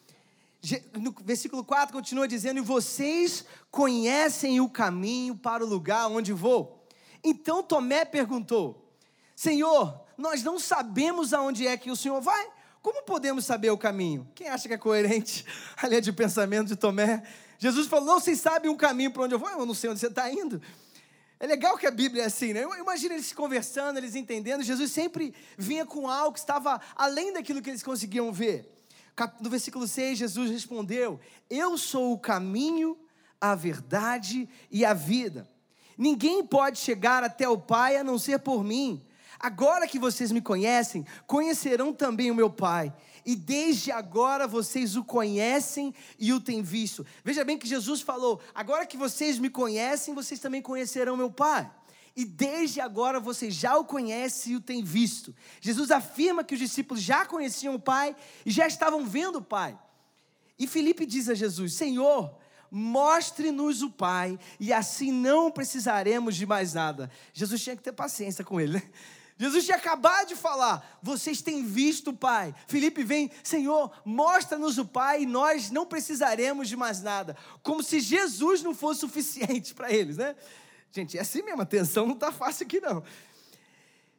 No 0.97 1.13
versículo 1.21 1.63
4 1.63 1.93
continua 1.93 2.27
dizendo: 2.27 2.59
E 2.59 2.61
vocês 2.61 3.43
conhecem 3.69 4.61
o 4.61 4.69
caminho 4.69 5.35
para 5.35 5.63
o 5.63 5.67
lugar 5.67 6.07
onde 6.07 6.31
vou. 6.31 6.87
Então 7.21 7.61
Tomé 7.61 8.05
perguntou: 8.05 8.89
Senhor, 9.35 10.02
nós 10.17 10.43
não 10.43 10.59
sabemos 10.59 11.33
aonde 11.33 11.67
é 11.67 11.77
que 11.77 11.91
o 11.91 11.95
Senhor 11.95 12.21
vai. 12.21 12.47
Como 12.81 13.03
podemos 13.03 13.45
saber 13.45 13.69
o 13.69 13.77
caminho? 13.77 14.27
Quem 14.35 14.49
acha 14.49 14.67
que 14.67 14.73
é 14.73 14.77
coerente 14.77 15.45
a 15.81 15.87
linha 15.87 16.01
de 16.01 16.11
pensamento 16.11 16.67
de 16.67 16.75
Tomé? 16.75 17.23
Jesus 17.57 17.87
falou: 17.87 18.05
Não, 18.05 18.19
vocês 18.19 18.39
sabem 18.39 18.69
o 18.69 18.75
caminho 18.75 19.11
para 19.11 19.23
onde 19.23 19.33
eu 19.33 19.39
vou, 19.39 19.49
eu 19.49 19.65
não 19.65 19.73
sei 19.73 19.89
onde 19.89 19.99
você 19.99 20.07
está 20.07 20.29
indo. 20.29 20.61
É 21.39 21.47
legal 21.47 21.77
que 21.77 21.87
a 21.87 21.91
Bíblia 21.91 22.23
é 22.23 22.25
assim, 22.25 22.53
né? 22.53 22.63
Imagina 22.79 23.15
eles 23.15 23.33
conversando, 23.33 23.97
eles 23.97 24.15
entendendo. 24.15 24.63
Jesus 24.63 24.91
sempre 24.91 25.33
vinha 25.57 25.85
com 25.85 26.07
algo 26.07 26.33
que 26.33 26.39
estava 26.39 26.79
além 26.95 27.33
daquilo 27.33 27.61
que 27.61 27.69
eles 27.69 27.83
conseguiam 27.83 28.31
ver. 28.31 28.69
No 29.39 29.49
versículo 29.49 29.87
6, 29.87 30.17
Jesus 30.17 30.51
respondeu: 30.51 31.19
Eu 31.49 31.77
sou 31.77 32.13
o 32.13 32.19
caminho, 32.19 32.97
a 33.39 33.55
verdade 33.55 34.49
e 34.71 34.83
a 34.83 34.93
vida. 34.93 35.47
Ninguém 35.97 36.45
pode 36.45 36.79
chegar 36.79 37.23
até 37.23 37.47
o 37.47 37.57
Pai 37.57 37.97
a 37.97 38.03
não 38.03 38.17
ser 38.17 38.39
por 38.39 38.63
mim. 38.63 39.05
Agora 39.43 39.85
que 39.85 39.99
vocês 39.99 40.31
me 40.31 40.41
conhecem, 40.41 41.05
conhecerão 41.27 41.91
também 41.91 42.31
o 42.31 42.35
meu 42.35 42.49
Pai. 42.49 42.93
E 43.25 43.35
desde 43.35 43.91
agora 43.91 44.47
vocês 44.47 44.95
o 44.95 45.03
conhecem 45.03 45.93
e 46.17 46.31
o 46.31 46.39
têm 46.39 46.63
visto. 46.63 47.05
Veja 47.25 47.43
bem 47.43 47.57
que 47.57 47.67
Jesus 47.67 47.99
falou: 47.99 48.39
agora 48.55 48.85
que 48.85 48.95
vocês 48.95 49.37
me 49.37 49.49
conhecem, 49.49 50.13
vocês 50.13 50.39
também 50.39 50.61
conhecerão 50.61 51.17
meu 51.17 51.29
Pai. 51.29 51.69
E 52.15 52.23
desde 52.23 52.79
agora 52.79 53.19
vocês 53.19 53.53
já 53.53 53.77
o 53.77 53.83
conhecem 53.83 54.53
e 54.53 54.55
o 54.55 54.61
têm 54.61 54.81
visto. 54.81 55.35
Jesus 55.59 55.91
afirma 55.91 56.41
que 56.41 56.53
os 56.53 56.59
discípulos 56.61 57.03
já 57.03 57.25
conheciam 57.25 57.75
o 57.75 57.79
Pai 57.79 58.15
e 58.45 58.49
já 58.49 58.65
estavam 58.65 59.05
vendo 59.05 59.39
o 59.39 59.43
Pai. 59.43 59.77
E 60.57 60.65
Felipe 60.67 61.05
diz 61.05 61.27
a 61.27 61.33
Jesus: 61.33 61.73
Senhor, 61.73 62.33
mostre-nos 62.71 63.81
o 63.81 63.89
Pai, 63.89 64.39
e 64.57 64.71
assim 64.71 65.11
não 65.11 65.51
precisaremos 65.51 66.35
de 66.35 66.45
mais 66.45 66.73
nada. 66.73 67.11
Jesus 67.33 67.61
tinha 67.61 67.75
que 67.75 67.83
ter 67.83 67.91
paciência 67.91 68.43
com 68.45 68.57
ele, 68.61 68.73
né? 68.73 68.83
Jesus 69.37 69.65
tinha 69.65 69.77
acabado 69.77 70.27
de 70.27 70.35
falar: 70.35 70.99
vocês 71.01 71.41
têm 71.41 71.65
visto 71.65 72.11
o 72.11 72.17
Pai. 72.17 72.53
Felipe 72.67 73.03
vem, 73.03 73.31
Senhor, 73.43 73.91
mostra-nos 74.05 74.77
o 74.77 74.85
Pai 74.85 75.23
e 75.23 75.25
nós 75.25 75.71
não 75.71 75.85
precisaremos 75.85 76.69
de 76.69 76.75
mais 76.75 77.01
nada. 77.01 77.35
Como 77.61 77.81
se 77.81 77.99
Jesus 77.99 78.61
não 78.61 78.73
fosse 78.73 79.01
suficiente 79.01 79.73
para 79.75 79.91
eles, 79.91 80.17
né? 80.17 80.35
Gente, 80.91 81.17
é 81.17 81.21
assim 81.21 81.41
mesmo, 81.41 81.61
a 81.61 81.65
tensão 81.65 82.05
não 82.05 82.13
está 82.13 82.31
fácil 82.31 82.65
aqui 82.65 82.79
não. 82.79 83.03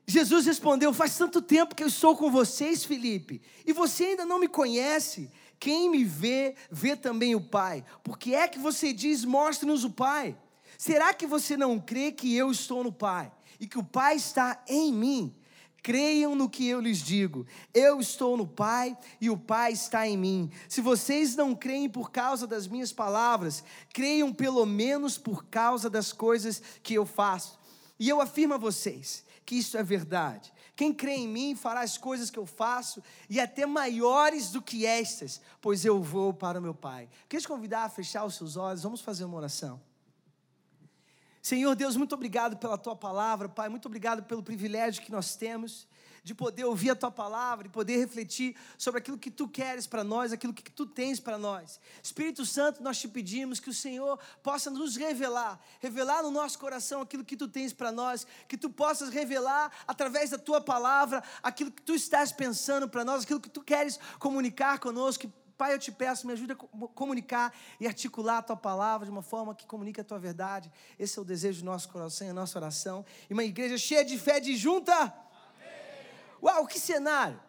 Jesus 0.06 0.44
respondeu: 0.47 0.92
Faz 0.92 1.16
tanto 1.16 1.40
tempo 1.40 1.75
que 1.75 1.83
eu 1.83 1.88
estou 1.88 2.16
com 2.16 2.30
vocês, 2.30 2.85
Felipe, 2.85 3.40
e 3.64 3.73
você 3.73 4.04
ainda 4.04 4.26
não 4.26 4.38
me 4.38 4.49
conhece. 4.49 5.30
Quem 5.59 5.88
me 5.88 6.04
vê, 6.04 6.56
vê 6.71 6.94
também 6.94 7.35
o 7.35 7.40
Pai. 7.40 7.85
Porque 8.02 8.35
é 8.35 8.49
que 8.49 8.59
você 8.59 8.92
diz: 8.92 9.25
Mostre-nos 9.25 9.85
o 9.85 9.90
Pai. 9.90 10.37
Será 10.76 11.14
que 11.14 11.26
você 11.26 11.56
não 11.56 11.78
crê 11.78 12.11
que 12.12 12.35
eu 12.37 12.50
estou 12.50 12.83
no 12.83 12.92
Pai? 12.92 13.33
E 13.64 13.66
que 13.66 13.78
o 13.78 13.83
Pai 13.83 14.16
está 14.16 14.62
em 14.68 14.92
mim. 14.92 15.35
Creiam 15.83 16.35
no 16.35 16.50
que 16.50 16.68
eu 16.68 16.83
lhes 16.83 16.99
digo. 16.99 17.47
Eu 17.73 17.99
estou 17.99 18.37
no 18.37 18.47
Pai 18.47 18.94
e 19.18 19.30
o 19.30 19.38
Pai 19.38 19.73
está 19.73 20.06
em 20.06 20.18
mim. 20.18 20.50
Se 20.68 20.83
vocês 20.83 21.35
não 21.35 21.54
creem 21.54 21.88
por 21.88 22.11
causa 22.11 22.47
das 22.47 22.68
minhas 22.68 22.92
palavras, 22.92 23.64
creiam 23.90 24.35
pelo 24.35 24.66
menos 24.66 25.16
por 25.16 25.47
causa 25.47 25.88
das 25.88 26.12
coisas 26.12 26.62
que 26.83 26.92
eu 26.92 27.06
faço. 27.06 27.59
E 27.99 28.06
eu 28.06 28.21
afirmo 28.21 28.52
a 28.52 28.59
vocês 28.59 29.25
que 29.47 29.56
isso 29.56 29.78
é 29.78 29.83
verdade. 29.83 30.52
Quem 30.76 30.92
crê 30.92 31.14
em 31.14 31.28
mim 31.28 31.56
fará 31.56 31.80
as 31.80 31.97
coisas 31.97 32.28
que 32.28 32.38
eu 32.38 32.44
faço 32.44 33.02
e 33.30 33.40
até 33.40 33.64
maiores 33.64 34.50
do 34.50 34.61
que 34.61 34.85
estas, 34.85 35.40
pois 35.59 35.87
eu 35.87 36.02
vou 36.02 36.35
para 36.35 36.59
o 36.59 36.62
meu 36.62 36.75
Pai. 36.75 37.09
Queria 37.30 37.40
te 37.40 37.49
convidar 37.49 37.85
a 37.85 37.88
fechar 37.88 38.26
os 38.26 38.35
seus 38.35 38.59
olhos, 38.59 38.83
vamos 38.83 39.00
fazer 39.00 39.25
uma 39.25 39.38
oração. 39.38 39.80
Senhor 41.44 41.74
Deus, 41.74 41.94
muito 41.94 42.14
obrigado 42.14 42.56
pela 42.56 42.78
tua 42.78 42.96
palavra, 42.96 43.50
Pai, 43.50 43.68
muito 43.68 43.84
obrigado 43.84 44.22
pelo 44.22 44.42
privilégio 44.42 45.02
que 45.02 45.12
nós 45.12 45.36
temos 45.36 45.86
de 46.22 46.34
poder 46.34 46.64
ouvir 46.64 46.88
a 46.88 46.96
tua 46.96 47.10
palavra 47.10 47.66
e 47.66 47.70
poder 47.70 47.98
refletir 47.98 48.56
sobre 48.78 48.98
aquilo 48.98 49.18
que 49.18 49.30
tu 49.30 49.46
queres 49.46 49.86
para 49.86 50.02
nós, 50.02 50.32
aquilo 50.32 50.54
que 50.54 50.70
tu 50.70 50.86
tens 50.86 51.20
para 51.20 51.36
nós. 51.36 51.78
Espírito 52.02 52.46
Santo, 52.46 52.82
nós 52.82 52.98
te 52.98 53.06
pedimos 53.06 53.60
que 53.60 53.68
o 53.68 53.74
Senhor 53.74 54.18
possa 54.42 54.70
nos 54.70 54.96
revelar, 54.96 55.60
revelar 55.80 56.22
no 56.22 56.30
nosso 56.30 56.58
coração 56.58 57.02
aquilo 57.02 57.22
que 57.22 57.36
tu 57.36 57.46
tens 57.46 57.74
para 57.74 57.92
nós, 57.92 58.26
que 58.48 58.56
tu 58.56 58.70
possas 58.70 59.10
revelar 59.10 59.70
através 59.86 60.30
da 60.30 60.38
tua 60.38 60.62
palavra 60.62 61.22
aquilo 61.42 61.70
que 61.70 61.82
tu 61.82 61.94
estás 61.94 62.32
pensando 62.32 62.88
para 62.88 63.04
nós, 63.04 63.22
aquilo 63.22 63.38
que 63.38 63.50
tu 63.50 63.60
queres 63.60 64.00
comunicar 64.18 64.78
conosco, 64.78 65.30
Pai, 65.56 65.73
eu 65.73 65.78
te 65.78 65.92
peço, 65.92 66.26
me 66.26 66.32
ajude 66.32 66.52
a 66.52 66.56
comunicar 66.56 67.54
e 67.78 67.87
articular 67.87 68.38
a 68.38 68.42
tua 68.42 68.56
palavra 68.56 69.06
de 69.06 69.11
uma 69.11 69.23
forma 69.23 69.54
que 69.54 69.66
comunique 69.66 70.00
a 70.00 70.04
tua 70.04 70.18
verdade. 70.18 70.70
Esse 70.99 71.18
é 71.18 71.23
o 71.23 71.25
desejo 71.25 71.61
do 71.61 71.66
nosso 71.66 71.88
coração, 71.88 72.28
a 72.28 72.32
nossa 72.32 72.58
oração. 72.58 73.04
E 73.30 73.32
uma 73.32 73.44
igreja 73.44 73.78
cheia 73.78 74.04
de 74.04 74.18
fé 74.18 74.40
de 74.40 74.56
junta. 74.56 74.92
Amém. 74.92 75.14
Uau, 76.42 76.66
que 76.66 76.78
cenário! 76.78 77.40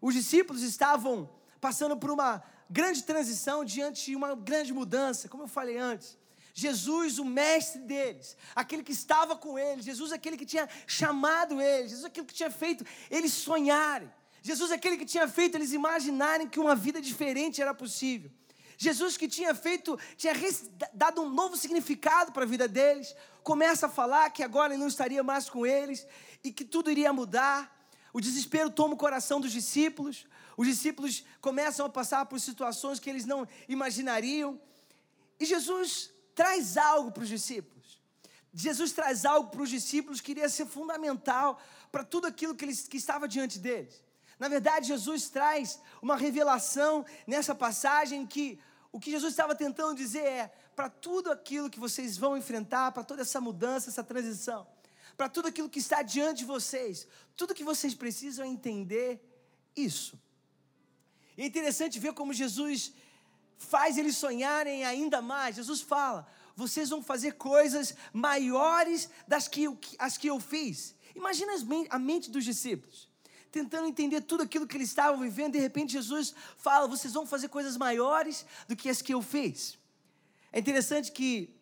Os 0.00 0.14
discípulos 0.14 0.62
estavam 0.62 1.28
passando 1.60 1.96
por 1.96 2.10
uma 2.10 2.42
grande 2.68 3.02
transição 3.02 3.64
diante 3.64 4.06
de 4.06 4.16
uma 4.16 4.34
grande 4.34 4.72
mudança, 4.72 5.28
como 5.28 5.42
eu 5.42 5.48
falei 5.48 5.76
antes. 5.76 6.16
Jesus, 6.54 7.18
o 7.18 7.24
mestre 7.24 7.80
deles, 7.82 8.36
aquele 8.54 8.82
que 8.82 8.92
estava 8.92 9.36
com 9.36 9.58
eles, 9.58 9.84
Jesus, 9.84 10.12
aquele 10.12 10.36
que 10.36 10.46
tinha 10.46 10.68
chamado 10.86 11.60
eles, 11.60 11.90
Jesus, 11.90 12.04
aquele 12.06 12.26
que 12.26 12.34
tinha 12.34 12.50
feito 12.50 12.86
eles 13.10 13.32
sonharem. 13.32 14.10
Jesus 14.46 14.70
é 14.70 14.74
aquele 14.74 14.98
que 14.98 15.06
tinha 15.06 15.26
feito 15.26 15.54
eles 15.54 15.72
imaginarem 15.72 16.46
que 16.46 16.60
uma 16.60 16.76
vida 16.76 17.00
diferente 17.00 17.62
era 17.62 17.72
possível. 17.72 18.30
Jesus 18.76 19.16
que 19.16 19.26
tinha 19.26 19.54
feito, 19.54 19.98
tinha 20.18 20.34
dado 20.92 21.22
um 21.22 21.30
novo 21.30 21.56
significado 21.56 22.30
para 22.30 22.42
a 22.42 22.46
vida 22.46 22.68
deles, 22.68 23.16
começa 23.42 23.86
a 23.86 23.88
falar 23.88 24.28
que 24.28 24.42
agora 24.42 24.74
ele 24.74 24.80
não 24.82 24.88
estaria 24.88 25.22
mais 25.22 25.48
com 25.48 25.64
eles 25.64 26.06
e 26.44 26.52
que 26.52 26.62
tudo 26.62 26.90
iria 26.90 27.10
mudar. 27.10 27.74
O 28.12 28.20
desespero 28.20 28.68
toma 28.68 28.92
o 28.92 28.98
coração 28.98 29.40
dos 29.40 29.50
discípulos. 29.50 30.26
Os 30.58 30.66
discípulos 30.66 31.24
começam 31.40 31.86
a 31.86 31.88
passar 31.88 32.26
por 32.26 32.38
situações 32.38 33.00
que 33.00 33.08
eles 33.08 33.24
não 33.24 33.48
imaginariam. 33.66 34.60
E 35.40 35.46
Jesus 35.46 36.10
traz 36.34 36.76
algo 36.76 37.10
para 37.12 37.22
os 37.22 37.30
discípulos. 37.30 37.98
Jesus 38.52 38.92
traz 38.92 39.24
algo 39.24 39.48
para 39.48 39.62
os 39.62 39.70
discípulos 39.70 40.20
que 40.20 40.32
iria 40.32 40.50
ser 40.50 40.66
fundamental 40.66 41.58
para 41.90 42.04
tudo 42.04 42.26
aquilo 42.26 42.54
que, 42.54 42.66
eles, 42.66 42.86
que 42.86 42.98
estava 42.98 43.26
diante 43.26 43.58
deles. 43.58 44.04
Na 44.44 44.48
verdade, 44.48 44.88
Jesus 44.88 45.30
traz 45.30 45.80
uma 46.02 46.16
revelação 46.16 47.02
nessa 47.26 47.54
passagem 47.54 48.26
que 48.26 48.60
o 48.92 49.00
que 49.00 49.10
Jesus 49.10 49.32
estava 49.32 49.54
tentando 49.54 49.94
dizer 49.94 50.22
é: 50.22 50.52
para 50.76 50.90
tudo 50.90 51.32
aquilo 51.32 51.70
que 51.70 51.80
vocês 51.80 52.18
vão 52.18 52.36
enfrentar, 52.36 52.92
para 52.92 53.02
toda 53.02 53.22
essa 53.22 53.40
mudança, 53.40 53.88
essa 53.88 54.04
transição, 54.04 54.66
para 55.16 55.30
tudo 55.30 55.48
aquilo 55.48 55.70
que 55.70 55.78
está 55.78 56.02
diante 56.02 56.40
de 56.40 56.44
vocês, 56.44 57.08
tudo 57.34 57.54
que 57.54 57.64
vocês 57.64 57.94
precisam 57.94 58.44
entender 58.44 59.18
isso. 59.74 60.20
E 61.38 61.40
é 61.40 61.46
interessante 61.46 61.98
ver 61.98 62.12
como 62.12 62.34
Jesus 62.34 62.92
faz 63.56 63.96
eles 63.96 64.14
sonharem 64.14 64.84
ainda 64.84 65.22
mais. 65.22 65.56
Jesus 65.56 65.80
fala: 65.80 66.26
vocês 66.54 66.90
vão 66.90 67.02
fazer 67.02 67.32
coisas 67.32 67.94
maiores 68.12 69.08
das 69.26 69.48
que 69.48 69.66
as 69.98 70.18
que 70.18 70.26
eu 70.26 70.38
fiz. 70.38 70.94
Imagina 71.16 71.54
a 71.88 71.98
mente 71.98 72.30
dos 72.30 72.44
discípulos 72.44 73.13
tentando 73.54 73.86
entender 73.86 74.20
tudo 74.20 74.42
aquilo 74.42 74.66
que 74.66 74.76
eles 74.76 74.88
estavam 74.88 75.20
vivendo, 75.20 75.52
de 75.52 75.60
repente 75.60 75.92
Jesus 75.92 76.34
fala: 76.56 76.88
vocês 76.88 77.14
vão 77.14 77.24
fazer 77.24 77.46
coisas 77.48 77.76
maiores 77.76 78.44
do 78.66 78.74
que 78.74 78.88
as 78.88 79.00
que 79.00 79.14
eu 79.14 79.22
fiz. 79.22 79.78
É 80.50 80.58
interessante 80.58 81.12
que, 81.12 81.54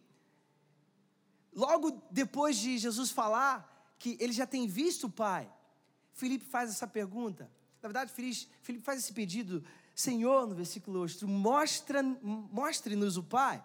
logo 1.52 2.02
depois 2.10 2.56
de 2.56 2.78
Jesus 2.78 3.10
falar 3.10 3.94
que 3.98 4.16
ele 4.18 4.32
já 4.32 4.46
tem 4.46 4.66
visto 4.66 5.04
o 5.06 5.10
Pai, 5.10 5.52
Felipe 6.14 6.46
faz 6.46 6.70
essa 6.70 6.86
pergunta. 6.86 7.50
Na 7.82 7.88
verdade, 7.88 8.10
Felipe 8.10 8.82
faz 8.82 8.98
esse 8.98 9.12
pedido: 9.12 9.62
Senhor, 9.94 10.46
no 10.46 10.54
versículo 10.54 11.00
8, 11.00 11.28
mostre-nos 11.28 13.18
o 13.18 13.22
Pai, 13.22 13.62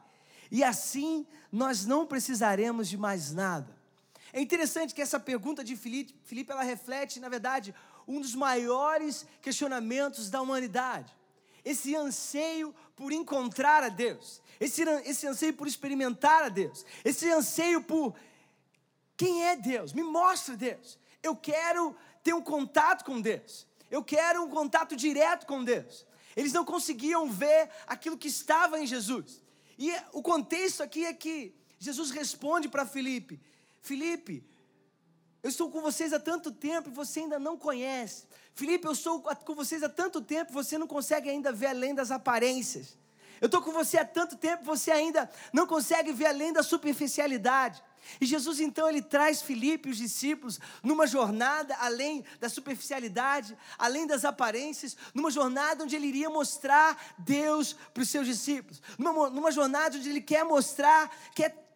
e 0.52 0.66
assim 0.66 1.26
nós 1.50 1.86
não 1.86 2.06
precisaremos 2.06 2.90
de 2.90 2.98
mais 2.98 3.32
nada. 3.32 3.77
É 4.38 4.40
interessante 4.40 4.94
que 4.94 5.02
essa 5.02 5.20
pergunta 5.20 5.64
de 5.64 5.76
Filipe, 5.76 6.16
Filipe 6.24 6.52
ela 6.52 6.62
reflete, 6.62 7.20
na 7.20 7.28
verdade, 7.28 7.74
um 8.08 8.22
dos 8.22 8.36
maiores 8.36 9.26
questionamentos 9.42 10.30
da 10.30 10.40
humanidade. 10.40 11.12
Esse 11.66 11.96
anseio 11.96 12.72
por 12.96 13.12
encontrar 13.12 13.82
a 13.82 13.90
Deus, 13.90 14.40
esse, 14.60 14.84
esse 15.06 15.26
anseio 15.26 15.56
por 15.56 15.68
experimentar 15.68 16.44
a 16.44 16.50
Deus, 16.50 16.86
esse 17.04 17.28
anseio 17.32 17.82
por 17.82 18.14
quem 19.18 19.44
é 19.44 19.56
Deus, 19.56 19.92
me 19.92 20.04
mostra 20.04 20.56
Deus. 20.56 21.00
Eu 21.24 21.36
quero 21.36 21.96
ter 22.24 22.36
um 22.36 22.42
contato 22.44 23.06
com 23.06 23.20
Deus, 23.20 23.66
eu 23.90 24.04
quero 24.04 24.44
um 24.44 24.52
contato 24.52 24.96
direto 24.96 25.48
com 25.48 25.64
Deus. 25.64 26.06
Eles 26.36 26.54
não 26.54 26.64
conseguiam 26.64 27.28
ver 27.28 27.72
aquilo 27.88 28.16
que 28.16 28.28
estava 28.28 28.80
em 28.80 28.86
Jesus. 28.86 29.42
E 29.80 29.92
o 30.14 30.22
contexto 30.22 30.84
aqui 30.84 31.08
é 31.08 31.14
que 31.14 31.56
Jesus 31.80 32.12
responde 32.12 32.70
para 32.70 32.86
Felipe: 32.86 33.42
Felipe, 33.88 34.44
eu 35.42 35.50
estou 35.50 35.72
com 35.72 35.82
vocês 35.82 36.12
há 36.12 36.20
tanto 36.20 36.52
tempo 36.52 36.90
e 36.90 36.92
você 36.92 37.22
ainda 37.22 37.40
não 37.40 37.58
conhece. 37.58 38.26
Felipe, 38.54 38.86
eu 38.86 38.92
estou 38.92 39.22
com 39.22 39.56
vocês 39.56 39.82
há 39.82 39.88
tanto 39.88 40.20
tempo 40.22 40.52
e 40.52 40.54
você 40.54 40.78
não 40.78 40.88
consegue 40.88 41.30
ainda 41.30 41.54
ver 41.54 41.68
além 41.68 41.96
das 41.96 42.12
aparências. 42.12 42.98
Eu 43.40 43.46
estou 43.46 43.62
com 43.62 43.72
você 43.72 43.98
há 43.98 44.04
tanto 44.04 44.36
tempo, 44.36 44.66
você 44.66 44.92
ainda 44.92 45.30
não 45.54 45.66
consegue 45.66 46.12
ver 46.12 46.26
além 46.26 46.52
da 46.52 46.64
superficialidade. 46.64 47.82
E 48.20 48.26
Jesus 48.26 48.60
então 48.60 48.90
ele 48.90 49.02
traz 49.02 49.42
Filipe 49.42 49.88
e 49.88 49.92
os 49.94 49.98
discípulos 49.98 50.60
numa 50.84 51.08
jornada 51.08 51.74
além 51.80 52.26
da 52.42 52.50
superficialidade, 52.50 53.58
além 53.78 54.06
das 54.06 54.26
aparências, 54.26 54.98
numa 55.14 55.32
jornada 55.32 55.86
onde 55.86 55.96
ele 55.96 56.08
iria 56.08 56.30
mostrar 56.30 57.16
Deus 57.18 57.74
para 57.94 58.04
os 58.04 58.10
seus 58.10 58.28
discípulos, 58.28 58.82
numa, 58.98 59.30
numa 59.30 59.52
jornada 59.52 59.98
onde 59.98 60.10
ele 60.10 60.22
quer 60.22 60.44
mostrar, 60.44 61.10
quer 61.34 61.67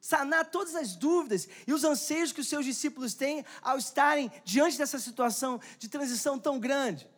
sanar 0.00 0.50
todas 0.50 0.74
as 0.74 0.96
dúvidas 0.96 1.48
e 1.66 1.72
os 1.72 1.84
anseios 1.84 2.32
que 2.32 2.40
os 2.40 2.48
seus 2.48 2.64
discípulos 2.64 3.14
têm 3.14 3.44
ao 3.62 3.78
estarem 3.78 4.30
diante 4.44 4.78
dessa 4.78 4.98
situação 4.98 5.60
de 5.78 5.88
transição 5.88 6.38
tão 6.38 6.58
grande. 6.58 7.08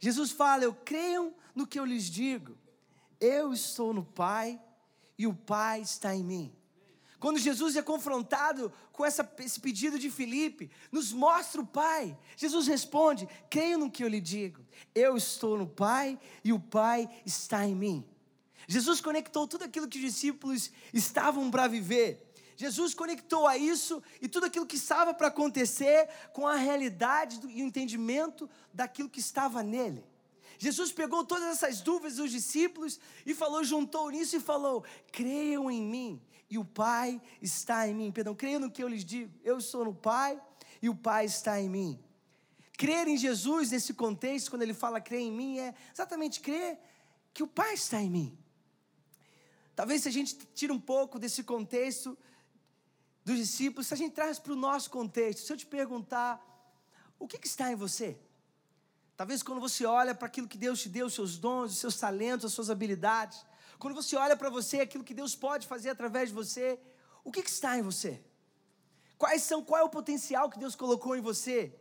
Jesus 0.00 0.30
fala: 0.30 0.64
Eu 0.64 0.74
creio 0.74 1.34
no 1.54 1.66
que 1.66 1.78
eu 1.78 1.84
lhes 1.84 2.04
digo, 2.04 2.56
eu 3.20 3.52
estou 3.52 3.92
no 3.92 4.04
Pai 4.04 4.60
e 5.18 5.26
o 5.26 5.34
Pai 5.34 5.80
está 5.80 6.14
em 6.14 6.24
mim. 6.24 6.56
Quando 7.18 7.38
Jesus 7.38 7.76
é 7.76 7.82
confrontado 7.82 8.70
com 8.92 9.04
essa, 9.04 9.28
esse 9.38 9.58
pedido 9.58 9.98
de 9.98 10.10
Filipe, 10.10 10.70
nos 10.92 11.12
mostra 11.12 11.60
o 11.60 11.66
Pai. 11.66 12.16
Jesus 12.36 12.66
responde: 12.66 13.28
Creio 13.48 13.78
no 13.78 13.90
que 13.90 14.04
eu 14.04 14.08
lhe 14.08 14.20
digo. 14.20 14.64
Eu 14.94 15.16
estou 15.16 15.56
no 15.56 15.66
Pai 15.66 16.18
e 16.44 16.52
o 16.52 16.60
Pai 16.60 17.08
está 17.24 17.66
em 17.66 17.74
mim. 17.74 18.15
Jesus 18.66 19.00
conectou 19.00 19.46
tudo 19.46 19.64
aquilo 19.64 19.88
que 19.88 19.98
os 19.98 20.04
discípulos 20.04 20.70
estavam 20.92 21.50
para 21.50 21.68
viver. 21.68 22.22
Jesus 22.56 22.94
conectou 22.94 23.46
a 23.46 23.56
isso 23.56 24.02
e 24.20 24.28
tudo 24.28 24.46
aquilo 24.46 24.66
que 24.66 24.76
estava 24.76 25.12
para 25.12 25.28
acontecer 25.28 26.08
com 26.32 26.46
a 26.46 26.56
realidade 26.56 27.38
e 27.48 27.62
o 27.62 27.66
entendimento 27.66 28.48
daquilo 28.72 29.10
que 29.10 29.20
estava 29.20 29.62
nele. 29.62 30.02
Jesus 30.58 30.90
pegou 30.90 31.22
todas 31.22 31.48
essas 31.48 31.82
dúvidas 31.82 32.16
dos 32.16 32.30
discípulos 32.30 32.98
e 33.26 33.34
falou, 33.34 33.62
juntou 33.62 34.08
nisso 34.10 34.36
e 34.36 34.40
falou: 34.40 34.84
creiam 35.12 35.70
em 35.70 35.82
mim 35.82 36.22
e 36.48 36.56
o 36.56 36.64
Pai 36.64 37.20
está 37.42 37.86
em 37.86 37.94
mim. 37.94 38.10
Perdão, 38.10 38.34
creiam 38.34 38.60
no 38.60 38.70
que 38.70 38.82
eu 38.82 38.88
lhes 38.88 39.04
digo. 39.04 39.30
Eu 39.44 39.58
estou 39.58 39.84
no 39.84 39.94
Pai 39.94 40.40
e 40.80 40.88
o 40.88 40.94
Pai 40.94 41.26
está 41.26 41.60
em 41.60 41.68
mim. 41.68 42.00
Crer 42.78 43.06
em 43.06 43.16
Jesus 43.16 43.70
nesse 43.70 43.92
contexto, 43.94 44.50
quando 44.50 44.62
ele 44.62 44.74
fala 44.74 45.00
crer 45.00 45.20
em 45.20 45.32
mim, 45.32 45.58
é 45.58 45.74
exatamente 45.92 46.40
crer 46.40 46.78
que 47.32 47.42
o 47.42 47.46
Pai 47.46 47.74
está 47.74 48.00
em 48.00 48.08
mim. 48.08 48.38
Talvez 49.76 50.02
se 50.02 50.08
a 50.08 50.12
gente 50.12 50.34
tira 50.54 50.72
um 50.72 50.80
pouco 50.80 51.18
desse 51.18 51.44
contexto 51.44 52.16
dos 53.22 53.36
discípulos, 53.36 53.86
se 53.86 53.92
a 53.94 53.96
gente 53.96 54.14
traz 54.14 54.38
para 54.38 54.54
o 54.54 54.56
nosso 54.56 54.90
contexto, 54.90 55.44
se 55.44 55.52
eu 55.52 55.56
te 55.56 55.66
perguntar, 55.66 56.42
o 57.18 57.28
que, 57.28 57.38
que 57.38 57.46
está 57.46 57.70
em 57.70 57.74
você? 57.74 58.18
Talvez 59.16 59.42
quando 59.42 59.60
você 59.60 59.84
olha 59.84 60.14
para 60.14 60.28
aquilo 60.28 60.48
que 60.48 60.56
Deus 60.56 60.80
te 60.80 60.88
deu, 60.88 61.06
os 61.06 61.14
seus 61.14 61.36
dons, 61.36 61.72
os 61.72 61.78
seus 61.78 61.96
talentos, 61.98 62.46
as 62.46 62.52
suas 62.54 62.70
habilidades, 62.70 63.44
quando 63.78 63.94
você 63.94 64.16
olha 64.16 64.34
para 64.34 64.48
você, 64.48 64.80
aquilo 64.80 65.04
que 65.04 65.12
Deus 65.12 65.36
pode 65.36 65.66
fazer 65.66 65.90
através 65.90 66.30
de 66.30 66.34
você, 66.34 66.80
o 67.22 67.30
que, 67.30 67.42
que 67.42 67.50
está 67.50 67.76
em 67.76 67.82
você? 67.82 68.22
Quais 69.18 69.42
são, 69.42 69.62
qual 69.62 69.82
é 69.82 69.84
o 69.84 69.90
potencial 69.90 70.48
que 70.48 70.58
Deus 70.58 70.74
colocou 70.74 71.14
em 71.14 71.20
você? 71.20 71.74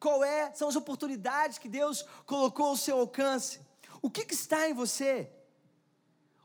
Qual 0.00 0.24
é, 0.24 0.52
são 0.54 0.68
as 0.68 0.74
oportunidades 0.74 1.58
que 1.58 1.68
Deus 1.68 2.04
colocou 2.26 2.66
ao 2.66 2.76
seu 2.76 2.98
alcance? 2.98 3.60
O 4.02 4.10
que, 4.10 4.24
que 4.24 4.34
está 4.34 4.68
em 4.68 4.74
você? 4.74 5.30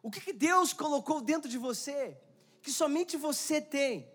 O 0.04 0.12
que, 0.12 0.20
que 0.20 0.34
Deus 0.34 0.74
colocou 0.74 1.22
dentro 1.22 1.50
de 1.50 1.58
você 1.58 2.18
que 2.62 2.72
somente 2.72 3.16
você 3.16 3.62
tem? 3.62 4.12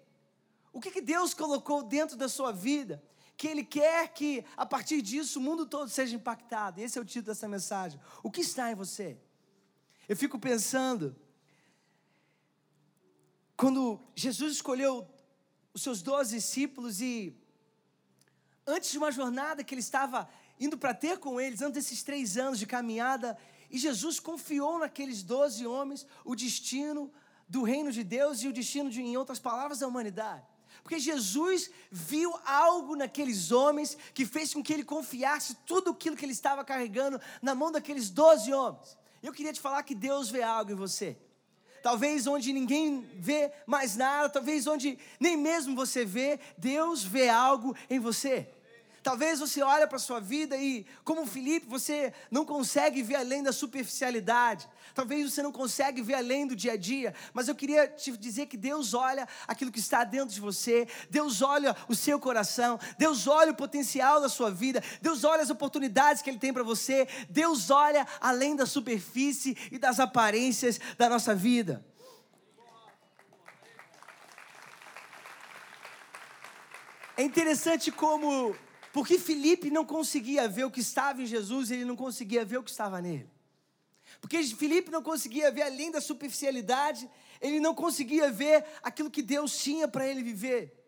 O 0.71 0.81
que, 0.81 0.91
que 0.91 1.01
Deus 1.01 1.33
colocou 1.33 1.83
dentro 1.83 2.15
da 2.17 2.29
sua 2.29 2.53
vida 2.53 3.03
que 3.39 3.49
Ele 3.49 3.65
quer 3.65 4.13
que 4.13 4.45
a 4.57 4.67
partir 4.67 5.01
disso 5.01 5.39
o 5.39 5.43
mundo 5.43 5.65
todo 5.65 5.89
seja 5.89 6.15
impactado? 6.15 6.81
Esse 6.81 6.99
é 6.99 7.01
o 7.01 7.05
título 7.05 7.33
dessa 7.33 7.49
mensagem. 7.49 7.99
O 8.23 8.31
que 8.31 8.43
está 8.43 8.71
em 8.71 8.75
você? 8.75 9.17
Eu 10.07 10.17
fico 10.17 10.39
pensando, 10.39 11.17
quando 13.57 13.99
Jesus 14.15 14.55
escolheu 14.55 15.09
os 15.73 15.83
seus 15.83 16.03
doze 16.03 16.37
discípulos 16.37 17.01
e 17.01 17.35
antes 18.67 18.91
de 18.91 18.99
uma 18.99 19.11
jornada 19.11 19.65
que 19.65 19.73
ele 19.73 19.81
estava 19.81 20.29
indo 20.61 20.77
para 20.77 20.93
ter 20.93 21.19
com 21.19 21.41
eles, 21.41 21.63
antes 21.63 21.75
desses 21.85 22.03
três 22.03 22.37
anos 22.37 22.59
de 22.59 22.67
caminhada, 22.67 23.39
e 23.71 23.79
Jesus 23.79 24.19
confiou 24.19 24.79
naqueles 24.79 25.23
doze 25.23 25.67
homens 25.67 26.07
o 26.25 26.35
destino 26.35 27.13
do 27.49 27.63
reino 27.63 27.91
de 27.91 28.05
Deus 28.05 28.43
e 28.43 28.49
o 28.49 28.53
destino, 28.53 28.91
de, 28.91 29.01
em 29.01 29.17
outras 29.17 29.39
palavras, 29.39 29.79
da 29.79 29.89
humanidade. 29.89 30.45
Porque 30.83 30.99
Jesus 30.99 31.71
viu 31.91 32.35
algo 32.45 32.97
naqueles 32.97 33.51
homens 33.53 33.97
que 34.15 34.25
fez 34.25 34.55
com 34.55 34.63
que 34.63 34.73
ele 34.73 34.85
confiasse 34.85 35.55
tudo 35.67 35.91
aquilo 35.91 36.17
que 36.17 36.25
ele 36.25 36.33
estava 36.33 36.65
carregando 36.65 37.21
na 37.43 37.55
mão 37.55 37.71
daqueles 37.71 38.11
doze 38.11 38.53
homens. 38.53 38.97
Eu 39.23 39.33
queria 39.33 39.53
te 39.53 39.61
falar 39.61 39.83
que 39.83 39.95
Deus 39.95 40.31
vê 40.31 40.43
algo 40.43 40.73
em 40.73 40.77
você. 40.77 41.17
Talvez 41.83 42.27
onde 42.27 42.53
ninguém 42.53 43.01
vê 43.17 43.53
mais 43.67 43.97
nada, 43.97 44.29
talvez 44.29 44.67
onde 44.67 44.99
nem 45.19 45.37
mesmo 45.37 45.77
você 45.77 46.05
vê, 46.05 46.41
Deus 46.57 47.03
vê 47.03 47.29
algo 47.29 47.75
em 47.89 47.99
você. 47.99 48.49
Talvez 49.03 49.39
você 49.39 49.63
olhe 49.63 49.87
para 49.87 49.97
a 49.97 50.01
sua 50.01 50.21
vida 50.21 50.57
e, 50.57 50.85
como 51.05 51.27
Felipe, 51.27 51.67
você 51.67 52.13
não 52.31 52.45
consegue 52.45 53.03
ver 53.03 53.17
além 53.17 53.43
da 53.43 53.53
superficialidade. 53.53 54.69
Talvez 54.95 55.33
você 55.33 55.43
não 55.43 55.53
consegue 55.53 56.03
ver 56.03 56.15
além 56.15 56.47
do 56.47 56.57
dia 56.57 56.73
a 56.73 56.77
dia. 56.77 57.15
Mas 57.33 57.49
eu 57.49 57.55
queria 57.55 57.87
te 57.87 58.17
dizer 58.17 58.47
que 58.47 58.57
Deus 58.57 58.95
olha 58.95 59.29
aquilo 59.47 59.71
que 59.71 59.79
está 59.79 60.05
dentro 60.05 60.35
de 60.35 60.41
você. 60.41 60.87
Deus 61.09 61.41
olha 61.41 61.77
o 61.89 61.95
seu 61.95 62.19
coração. 62.19 62.79
Deus 62.99 63.27
olha 63.27 63.53
o 63.53 63.57
potencial 63.57 64.21
da 64.21 64.29
sua 64.29 64.51
vida. 64.51 64.83
Deus 65.01 65.25
olha 65.25 65.43
as 65.43 65.51
oportunidades 65.51 66.21
que 66.21 66.31
Ele 66.31 66.39
tem 66.39 66.53
para 66.53 66.63
você. 66.63 67.07
Deus 67.31 67.71
olha 67.71 68.07
além 68.21 68.57
da 68.57 68.67
superfície 68.67 69.57
e 69.71 69.79
das 69.79 70.01
aparências 70.01 70.81
da 70.97 71.09
nossa 71.09 71.35
vida. 71.35 71.85
É 77.17 77.23
interessante 77.25 77.91
como 77.91 78.55
porque 78.99 79.17
Felipe 79.17 79.71
não 79.71 79.85
conseguia 79.85 80.49
ver 80.49 80.65
o 80.65 80.71
que 80.73 80.81
estava 80.81 81.23
em 81.23 81.27
Jesus, 81.27 81.71
ele 81.71 81.85
não 81.85 81.95
conseguia 81.95 82.45
ver 82.45 82.59
o 82.59 82.65
que 82.65 82.71
estava 82.71 83.01
nele. 83.01 83.31
Porque 84.21 84.43
Felipe 84.43 84.91
não 84.91 85.05
conseguia 85.05 85.53
ver 85.53 85.63
além 85.63 85.93
da 85.93 86.01
superficialidade, 86.01 87.09
ele 87.41 87.61
não 87.61 87.77
conseguia 87.77 88.29
ver 88.29 88.65
aquilo 88.83 89.09
que 89.09 89.23
Deus 89.23 89.57
tinha 89.57 89.87
para 89.87 90.05
ele 90.05 90.21
viver. 90.21 90.85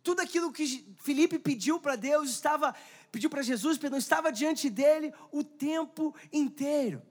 Tudo 0.00 0.20
aquilo 0.20 0.52
que 0.52 0.94
Felipe 1.02 1.40
pediu 1.40 1.80
para 1.80 1.96
Deus 1.96 2.30
estava, 2.30 2.72
pediu 3.10 3.28
para 3.28 3.42
Jesus, 3.42 3.76
perdão, 3.76 3.98
estava 3.98 4.30
diante 4.30 4.70
dele 4.70 5.12
o 5.32 5.42
tempo 5.42 6.14
inteiro. 6.32 7.02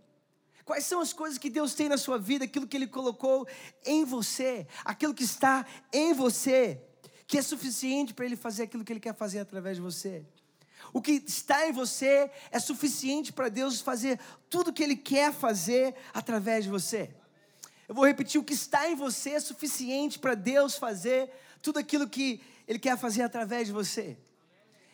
Quais 0.63 0.85
são 0.85 1.01
as 1.01 1.11
coisas 1.11 1.37
que 1.37 1.49
Deus 1.49 1.73
tem 1.73 1.89
na 1.89 1.97
sua 1.97 2.17
vida, 2.17 2.45
aquilo 2.45 2.65
que 2.65 2.77
Ele 2.77 2.87
colocou 2.87 3.45
em 3.85 4.05
você, 4.05 4.65
aquilo 4.85 5.13
que 5.13 5.25
está 5.25 5.65
em 5.91 6.13
você 6.13 6.81
que 7.29 7.37
é 7.37 7.43
suficiente 7.43 8.11
para 8.11 8.25
Ele 8.25 8.35
fazer 8.35 8.63
aquilo 8.63 8.83
que 8.83 8.91
Ele 8.91 8.99
quer 8.99 9.13
fazer 9.13 9.37
através 9.37 9.77
de 9.77 9.83
você. 9.83 10.25
O 10.91 10.99
que 10.99 11.11
está 11.11 11.67
em 11.67 11.71
você 11.71 12.31
é 12.49 12.59
suficiente 12.59 13.31
para 13.31 13.49
Deus 13.49 13.81
fazer 13.81 14.19
tudo 14.49 14.69
o 14.69 14.73
que 14.73 14.81
Ele 14.81 14.95
quer 14.95 15.31
fazer 15.31 15.93
através 16.11 16.63
de 16.63 16.71
você. 16.71 17.13
Eu 17.87 17.93
vou 17.93 18.03
repetir: 18.07 18.41
o 18.41 18.43
que 18.43 18.55
está 18.55 18.89
em 18.89 18.95
você 18.95 19.33
é 19.33 19.39
suficiente 19.39 20.17
para 20.17 20.33
Deus 20.33 20.75
fazer 20.75 21.29
tudo 21.61 21.77
aquilo 21.77 22.09
que 22.09 22.41
Ele 22.67 22.79
quer 22.79 22.97
fazer 22.97 23.21
através 23.21 23.67
de 23.67 23.73
você. 23.73 24.17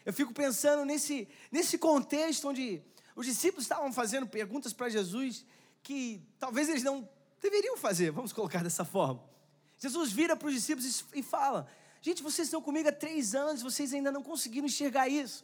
Eu 0.06 0.12
fico 0.12 0.34
pensando 0.34 0.84
nesse, 0.84 1.30
nesse 1.50 1.78
contexto 1.78 2.50
onde 2.50 2.84
os 3.15 3.26
discípulos 3.26 3.63
estavam 3.63 3.93
fazendo 3.93 4.28
perguntas 4.28 4.74
para 4.74 4.89
Jesus 4.89 5.45
que 5.82 6.21
talvez 6.38 6.67
eles 6.67 6.84
não 6.84 7.08
deveriam 7.41 7.78
fazer, 7.78 8.12
vamos 8.12 8.34
colocar 8.34 8.62
dessa 8.62 8.84
forma. 8.84 9.24
Jesus 9.80 10.12
vira 10.12 10.36
para 10.36 10.50
os 10.50 10.54
discípulos 10.54 11.06
e 11.13 11.24
fala: 11.24 11.65
Gente, 12.08 12.22
vocês 12.22 12.48
estão 12.48 12.62
comigo 12.62 12.88
há 12.88 12.91
três 12.91 13.34
anos, 13.34 13.63
vocês 13.63 13.91
ainda 13.91 14.12
não 14.15 14.22
conseguiram 14.22 14.68
enxergar 14.68 15.08
isso. 15.10 15.44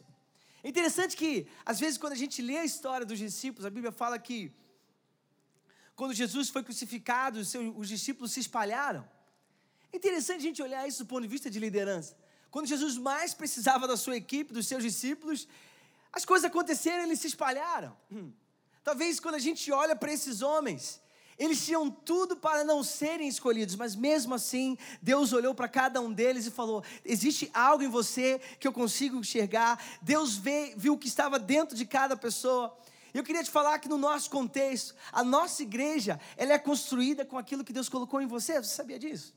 É 0.62 0.68
interessante 0.68 1.16
que, 1.20 1.48
às 1.66 1.80
vezes, 1.80 1.98
quando 1.98 2.12
a 2.12 2.20
gente 2.22 2.40
lê 2.40 2.56
a 2.56 2.64
história 2.64 3.04
dos 3.04 3.18
discípulos, 3.18 3.66
a 3.66 3.70
Bíblia 3.76 3.90
fala 3.90 4.16
que 4.16 4.52
quando 5.96 6.14
Jesus 6.14 6.50
foi 6.50 6.62
crucificado, 6.62 7.40
os, 7.40 7.48
seus, 7.48 7.74
os 7.76 7.88
discípulos 7.88 8.30
se 8.30 8.38
espalharam. 8.38 9.02
É 9.92 9.96
interessante 9.96 10.38
a 10.38 10.46
gente 10.48 10.62
olhar 10.62 10.86
isso 10.86 11.02
do 11.02 11.08
ponto 11.08 11.22
de 11.22 11.32
vista 11.36 11.50
de 11.50 11.58
liderança. 11.58 12.16
Quando 12.48 12.68
Jesus 12.68 12.96
mais 12.96 13.34
precisava 13.34 13.88
da 13.88 13.96
sua 13.96 14.16
equipe, 14.16 14.52
dos 14.52 14.68
seus 14.68 14.84
discípulos, 14.84 15.48
as 16.12 16.24
coisas 16.24 16.48
aconteceram, 16.48 17.02
eles 17.02 17.18
se 17.18 17.26
espalharam. 17.26 17.92
Hum. 18.08 18.30
Talvez 18.84 19.18
quando 19.18 19.34
a 19.34 19.44
gente 19.48 19.72
olha 19.72 19.96
para 19.96 20.12
esses 20.12 20.42
homens, 20.42 21.01
eles 21.38 21.64
tinham 21.64 21.90
tudo 21.90 22.36
para 22.36 22.64
não 22.64 22.82
serem 22.82 23.26
escolhidos, 23.26 23.74
mas 23.74 23.96
mesmo 23.96 24.34
assim, 24.34 24.76
Deus 25.00 25.32
olhou 25.32 25.54
para 25.54 25.68
cada 25.68 26.00
um 26.00 26.12
deles 26.12 26.46
e 26.46 26.50
falou: 26.50 26.84
existe 27.04 27.50
algo 27.52 27.82
em 27.82 27.88
você 27.88 28.40
que 28.60 28.68
eu 28.68 28.72
consigo 28.72 29.16
enxergar. 29.16 29.82
Deus 30.00 30.40
viu 30.76 30.94
o 30.94 30.98
que 30.98 31.08
estava 31.08 31.38
dentro 31.38 31.76
de 31.76 31.86
cada 31.86 32.16
pessoa. 32.16 32.76
Eu 33.14 33.22
queria 33.22 33.44
te 33.44 33.50
falar 33.50 33.78
que 33.78 33.88
no 33.88 33.98
nosso 33.98 34.30
contexto, 34.30 34.94
a 35.12 35.22
nossa 35.22 35.62
igreja, 35.62 36.18
ela 36.36 36.54
é 36.54 36.58
construída 36.58 37.24
com 37.24 37.36
aquilo 37.36 37.64
que 37.64 37.72
Deus 37.72 37.88
colocou 37.88 38.22
em 38.22 38.26
você. 38.26 38.62
Você 38.62 38.74
sabia 38.74 38.98
disso? 38.98 39.34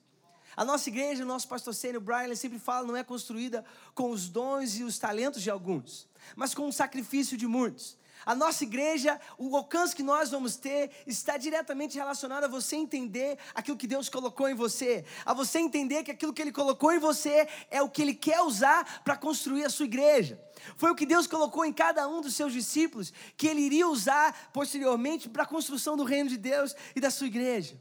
A 0.55 0.63
nossa 0.63 0.87
igreja, 0.87 1.23
o 1.23 1.27
nosso 1.27 1.47
pastor 1.47 1.75
Sênio 1.75 1.99
Brian, 1.99 2.23
ele 2.23 2.35
sempre 2.37 2.57
fala, 2.57 2.87
não 2.87 2.95
é 2.95 3.03
construída 3.03 3.65
com 3.93 4.09
os 4.11 4.29
dons 4.29 4.77
e 4.77 4.83
os 4.83 4.97
talentos 4.97 5.41
de 5.41 5.49
alguns, 5.49 6.07
mas 6.35 6.55
com 6.55 6.67
o 6.67 6.71
sacrifício 6.71 7.35
de 7.35 7.45
muitos. 7.45 7.97
A 8.23 8.35
nossa 8.35 8.63
igreja, 8.63 9.19
o 9.37 9.55
alcance 9.55 9.95
que 9.95 10.03
nós 10.03 10.29
vamos 10.29 10.55
ter, 10.55 10.91
está 11.07 11.37
diretamente 11.37 11.97
relacionado 11.97 12.43
a 12.43 12.47
você 12.47 12.75
entender 12.75 13.37
aquilo 13.53 13.77
que 13.77 13.87
Deus 13.87 14.09
colocou 14.09 14.47
em 14.47 14.53
você, 14.53 15.03
a 15.25 15.33
você 15.33 15.59
entender 15.59 16.03
que 16.03 16.11
aquilo 16.11 16.33
que 16.33 16.41
Ele 16.41 16.51
colocou 16.51 16.91
em 16.91 16.99
você 16.99 17.47
é 17.69 17.81
o 17.81 17.89
que 17.89 18.01
Ele 18.01 18.13
quer 18.13 18.41
usar 18.41 19.03
para 19.03 19.17
construir 19.17 19.65
a 19.65 19.69
sua 19.69 19.85
igreja. 19.85 20.39
Foi 20.77 20.91
o 20.91 20.95
que 20.95 21.05
Deus 21.05 21.27
colocou 21.27 21.65
em 21.65 21.73
cada 21.73 22.07
um 22.07 22.21
dos 22.21 22.35
seus 22.35 22.53
discípulos, 22.53 23.11
que 23.35 23.47
Ele 23.47 23.61
iria 23.61 23.87
usar 23.87 24.51
posteriormente 24.51 25.29
para 25.29 25.43
a 25.43 25.47
construção 25.47 25.97
do 25.97 26.03
reino 26.03 26.29
de 26.29 26.37
Deus 26.37 26.75
e 26.95 26.99
da 26.99 27.09
sua 27.11 27.27
igreja. 27.27 27.79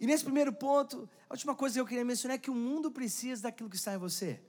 E 0.00 0.06
nesse 0.06 0.24
primeiro 0.24 0.52
ponto, 0.52 1.08
a 1.28 1.34
última 1.34 1.54
coisa 1.54 1.74
que 1.74 1.80
eu 1.80 1.86
queria 1.86 2.04
mencionar 2.04 2.34
é 2.34 2.38
que 2.38 2.50
o 2.50 2.54
mundo 2.54 2.90
precisa 2.90 3.42
daquilo 3.42 3.70
que 3.70 3.76
está 3.76 3.94
em 3.94 3.98
você. 3.98 4.40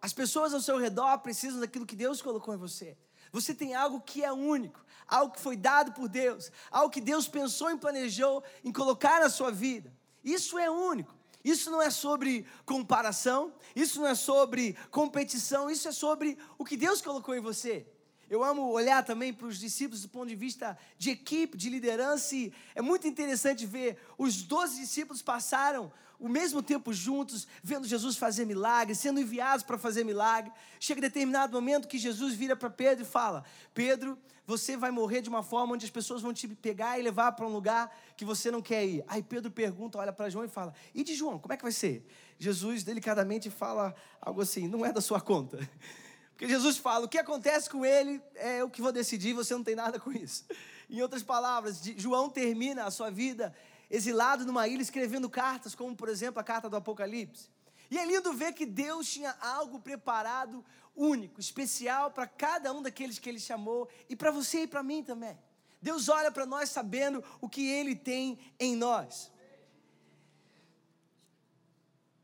As 0.00 0.12
pessoas 0.12 0.54
ao 0.54 0.60
seu 0.60 0.78
redor 0.78 1.18
precisam 1.18 1.60
daquilo 1.60 1.86
que 1.86 1.94
Deus 1.94 2.22
colocou 2.22 2.54
em 2.54 2.56
você. 2.56 2.96
Você 3.32 3.54
tem 3.54 3.74
algo 3.74 4.00
que 4.00 4.22
é 4.22 4.30
único, 4.30 4.84
algo 5.08 5.32
que 5.32 5.40
foi 5.40 5.56
dado 5.56 5.92
por 5.92 6.06
Deus, 6.08 6.52
algo 6.70 6.90
que 6.90 7.00
Deus 7.00 7.26
pensou 7.26 7.70
e 7.70 7.78
planejou 7.78 8.44
em 8.62 8.70
colocar 8.70 9.20
na 9.20 9.30
sua 9.30 9.50
vida. 9.50 9.92
Isso 10.22 10.58
é 10.58 10.70
único. 10.70 11.14
Isso 11.44 11.70
não 11.70 11.82
é 11.82 11.90
sobre 11.90 12.46
comparação, 12.64 13.52
isso 13.74 14.00
não 14.00 14.06
é 14.06 14.14
sobre 14.14 14.76
competição, 14.90 15.68
isso 15.68 15.88
é 15.88 15.92
sobre 15.92 16.38
o 16.56 16.64
que 16.64 16.76
Deus 16.76 17.02
colocou 17.02 17.34
em 17.34 17.40
você. 17.40 17.84
Eu 18.30 18.44
amo 18.44 18.70
olhar 18.70 19.04
também 19.04 19.32
para 19.34 19.46
os 19.46 19.58
discípulos 19.58 20.02
do 20.02 20.08
ponto 20.08 20.28
de 20.28 20.36
vista 20.36 20.78
de 20.96 21.10
equipe, 21.10 21.56
de 21.56 21.68
liderança, 21.68 22.34
e 22.36 22.52
é 22.74 22.80
muito 22.80 23.08
interessante 23.08 23.66
ver 23.66 23.98
os 24.16 24.42
doze 24.42 24.80
discípulos 24.80 25.20
passaram 25.20 25.92
o 26.22 26.28
mesmo 26.28 26.62
tempo 26.62 26.92
juntos, 26.92 27.48
vendo 27.64 27.84
Jesus 27.84 28.16
fazer 28.16 28.44
milagres, 28.44 28.98
sendo 28.98 29.18
enviados 29.18 29.64
para 29.64 29.76
fazer 29.76 30.04
milagre. 30.04 30.52
Chega 30.78 31.00
determinado 31.00 31.52
momento 31.52 31.88
que 31.88 31.98
Jesus 31.98 32.32
vira 32.32 32.54
para 32.54 32.70
Pedro 32.70 33.02
e 33.02 33.06
fala: 33.06 33.44
Pedro, 33.74 34.16
você 34.46 34.76
vai 34.76 34.92
morrer 34.92 35.20
de 35.20 35.28
uma 35.28 35.42
forma 35.42 35.74
onde 35.74 35.84
as 35.84 35.90
pessoas 35.90 36.22
vão 36.22 36.32
te 36.32 36.46
pegar 36.46 36.96
e 36.96 37.02
levar 37.02 37.32
para 37.32 37.44
um 37.44 37.52
lugar 37.52 37.92
que 38.16 38.24
você 38.24 38.52
não 38.52 38.62
quer 38.62 38.86
ir. 38.86 39.04
Aí 39.08 39.20
Pedro 39.20 39.50
pergunta, 39.50 39.98
olha 39.98 40.12
para 40.12 40.30
João 40.30 40.44
e 40.44 40.48
fala: 40.48 40.72
E 40.94 41.02
de 41.02 41.12
João, 41.12 41.40
como 41.40 41.52
é 41.52 41.56
que 41.56 41.62
vai 41.64 41.72
ser? 41.72 42.06
Jesus 42.38 42.84
delicadamente 42.84 43.50
fala 43.50 43.92
algo 44.20 44.42
assim: 44.42 44.68
Não 44.68 44.86
é 44.86 44.92
da 44.92 45.00
sua 45.00 45.20
conta. 45.20 45.58
Porque 46.38 46.48
Jesus 46.48 46.76
fala: 46.76 47.06
o 47.06 47.08
que 47.08 47.18
acontece 47.18 47.68
com 47.68 47.84
ele 47.84 48.22
é 48.36 48.62
o 48.62 48.70
que 48.70 48.80
vou 48.80 48.92
decidir, 48.92 49.32
você 49.32 49.54
não 49.54 49.64
tem 49.64 49.74
nada 49.74 49.98
com 49.98 50.12
isso. 50.12 50.44
Em 50.88 51.00
outras 51.00 51.22
palavras, 51.22 51.80
João 51.96 52.28
termina 52.28 52.84
a 52.84 52.90
sua 52.90 53.10
vida 53.10 53.52
exilado 53.92 54.46
numa 54.46 54.66
ilha 54.66 54.80
escrevendo 54.80 55.28
cartas, 55.28 55.74
como 55.74 55.94
por 55.94 56.08
exemplo 56.08 56.40
a 56.40 56.44
carta 56.44 56.68
do 56.68 56.76
Apocalipse. 56.76 57.50
E 57.90 57.98
é 57.98 58.06
lindo 58.06 58.32
ver 58.32 58.54
que 58.54 58.64
Deus 58.64 59.06
tinha 59.06 59.36
algo 59.38 59.78
preparado 59.78 60.64
único, 60.96 61.38
especial 61.38 62.10
para 62.10 62.26
cada 62.26 62.72
um 62.72 62.80
daqueles 62.80 63.18
que 63.18 63.28
Ele 63.28 63.38
chamou 63.38 63.86
e 64.08 64.16
para 64.16 64.30
você 64.30 64.62
e 64.62 64.66
para 64.66 64.82
mim 64.82 65.04
também. 65.04 65.38
Deus 65.80 66.08
olha 66.08 66.32
para 66.32 66.46
nós 66.46 66.70
sabendo 66.70 67.22
o 67.38 67.50
que 67.50 67.68
Ele 67.68 67.94
tem 67.94 68.38
em 68.58 68.74
nós. 68.74 69.30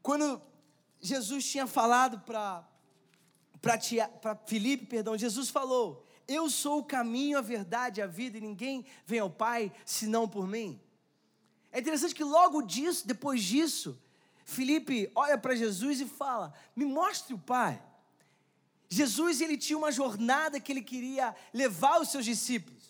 Quando 0.00 0.40
Jesus 1.00 1.44
tinha 1.44 1.66
falado 1.66 2.20
para 2.20 2.66
para 3.60 4.36
Filipe, 4.46 4.86
perdão, 4.86 5.18
Jesus 5.18 5.50
falou: 5.50 6.06
Eu 6.26 6.48
sou 6.48 6.78
o 6.78 6.84
caminho, 6.84 7.36
a 7.36 7.42
verdade, 7.42 8.00
a 8.00 8.06
vida, 8.06 8.38
e 8.38 8.40
ninguém 8.40 8.86
vem 9.04 9.18
ao 9.18 9.28
Pai 9.28 9.70
senão 9.84 10.26
por 10.26 10.46
mim. 10.46 10.80
É 11.78 11.80
interessante 11.80 12.12
que 12.12 12.24
logo 12.24 12.60
disso, 12.60 13.06
depois 13.06 13.40
disso, 13.40 13.96
Felipe 14.44 15.12
olha 15.14 15.38
para 15.38 15.54
Jesus 15.54 16.00
e 16.00 16.06
fala: 16.06 16.52
Me 16.74 16.84
mostre 16.84 17.32
o 17.32 17.38
Pai. 17.38 17.80
Jesus 18.88 19.40
ele 19.40 19.56
tinha 19.56 19.78
uma 19.78 19.92
jornada 19.92 20.58
que 20.58 20.72
ele 20.72 20.82
queria 20.82 21.36
levar 21.54 22.00
os 22.00 22.10
seus 22.10 22.24
discípulos, 22.24 22.82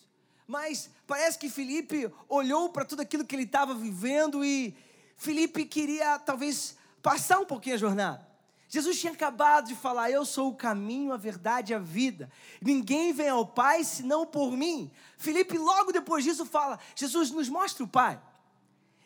mas 0.47 0.89
parece 1.05 1.37
que 1.37 1.51
Felipe 1.51 2.11
olhou 2.27 2.69
para 2.69 2.83
tudo 2.83 3.03
aquilo 3.03 3.23
que 3.23 3.35
ele 3.35 3.43
estava 3.43 3.75
vivendo 3.75 4.43
e 4.43 4.75
Felipe 5.15 5.65
queria 5.65 6.17
talvez 6.17 6.75
passar 6.99 7.37
um 7.37 7.45
pouquinho 7.45 7.75
a 7.75 7.79
jornada. 7.79 8.27
Jesus 8.67 8.99
tinha 8.99 9.13
acabado 9.13 9.67
de 9.67 9.75
falar: 9.75 10.09
Eu 10.09 10.25
sou 10.25 10.49
o 10.49 10.55
caminho, 10.55 11.13
a 11.13 11.17
verdade 11.17 11.73
e 11.73 11.75
a 11.75 11.79
vida. 11.79 12.27
Ninguém 12.59 13.13
vem 13.13 13.29
ao 13.29 13.45
Pai 13.45 13.83
senão 13.83 14.25
por 14.25 14.57
mim. 14.57 14.89
Felipe 15.15 15.59
logo 15.59 15.91
depois 15.91 16.23
disso 16.23 16.43
fala: 16.43 16.79
Jesus, 16.95 17.29
nos 17.29 17.47
mostre 17.49 17.83
o 17.83 17.87
Pai. 17.87 18.19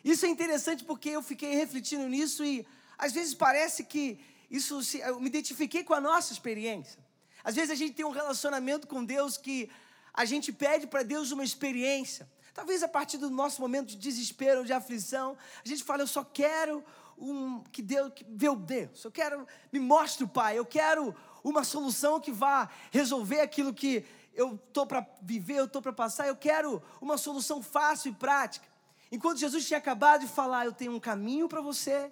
Isso 0.04 0.26
é 0.26 0.28
interessante 0.28 0.84
porque 0.84 1.08
eu 1.10 1.22
fiquei 1.22 1.54
refletindo 1.54 2.06
nisso 2.08 2.44
e 2.44 2.66
às 2.98 3.12
vezes 3.12 3.34
parece 3.34 3.84
que 3.84 4.20
isso 4.50 4.82
se, 4.82 4.98
eu 4.98 5.18
me 5.18 5.26
identifiquei 5.26 5.82
com 5.82 5.94
a 5.94 6.00
nossa 6.00 6.32
experiência. 6.32 6.98
Às 7.42 7.54
vezes 7.54 7.70
a 7.70 7.74
gente 7.74 7.94
tem 7.94 8.04
um 8.04 8.10
relacionamento 8.10 8.86
com 8.86 9.04
Deus 9.04 9.36
que 9.36 9.70
a 10.12 10.24
gente 10.24 10.52
pede 10.52 10.86
para 10.86 11.02
Deus 11.02 11.30
uma 11.32 11.42
experiência. 11.42 12.30
Talvez 12.52 12.82
a 12.82 12.88
partir 12.88 13.18
do 13.18 13.30
nosso 13.30 13.60
momento 13.60 13.88
de 13.88 13.96
desespero 13.96 14.60
ou 14.60 14.64
de 14.64 14.72
aflição, 14.72 15.36
a 15.64 15.68
gente 15.68 15.82
fala, 15.82 16.02
eu 16.02 16.06
só 16.06 16.22
quero 16.22 16.84
um, 17.18 17.60
que 17.72 17.82
Deus, 17.82 18.12
que, 18.14 18.24
o 18.24 18.56
Deus, 18.56 19.04
eu 19.04 19.10
quero, 19.10 19.46
me 19.72 19.80
mostre 19.80 20.24
o 20.24 20.28
Pai, 20.28 20.58
eu 20.58 20.64
quero 20.64 21.14
uma 21.42 21.64
solução 21.64 22.20
que 22.20 22.30
vá 22.30 22.68
resolver 22.92 23.40
aquilo 23.40 23.74
que 23.74 24.04
eu 24.34 24.54
estou 24.54 24.86
para 24.86 25.06
viver, 25.20 25.58
eu 25.58 25.64
estou 25.64 25.82
para 25.82 25.92
passar, 25.92 26.28
eu 26.28 26.36
quero 26.36 26.82
uma 27.00 27.18
solução 27.18 27.62
fácil 27.62 28.10
e 28.10 28.14
prática. 28.14 28.73
Enquanto 29.14 29.38
Jesus 29.38 29.64
tinha 29.64 29.78
acabado 29.78 30.22
de 30.22 30.26
falar, 30.26 30.64
eu 30.64 30.72
tenho 30.72 30.90
um 30.90 30.98
caminho 30.98 31.48
para 31.48 31.60
você, 31.60 32.10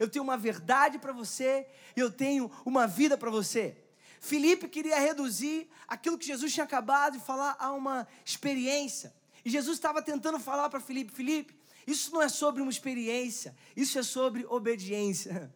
eu 0.00 0.10
tenho 0.10 0.24
uma 0.24 0.36
verdade 0.36 0.98
para 0.98 1.12
você, 1.12 1.64
eu 1.94 2.10
tenho 2.10 2.50
uma 2.64 2.88
vida 2.88 3.16
para 3.16 3.30
você. 3.30 3.76
Filipe 4.18 4.66
queria 4.66 4.98
reduzir 4.98 5.70
aquilo 5.86 6.18
que 6.18 6.26
Jesus 6.26 6.52
tinha 6.52 6.64
acabado 6.64 7.18
de 7.18 7.24
falar 7.24 7.54
a 7.56 7.70
uma 7.70 8.04
experiência. 8.24 9.14
E 9.44 9.48
Jesus 9.48 9.76
estava 9.76 10.02
tentando 10.02 10.40
falar 10.40 10.68
para 10.68 10.80
Filipe: 10.80 11.12
Filipe, 11.12 11.56
isso 11.86 12.12
não 12.12 12.20
é 12.20 12.28
sobre 12.28 12.60
uma 12.60 12.70
experiência, 12.72 13.54
isso 13.76 13.96
é 13.96 14.02
sobre 14.02 14.44
obediência. 14.46 15.54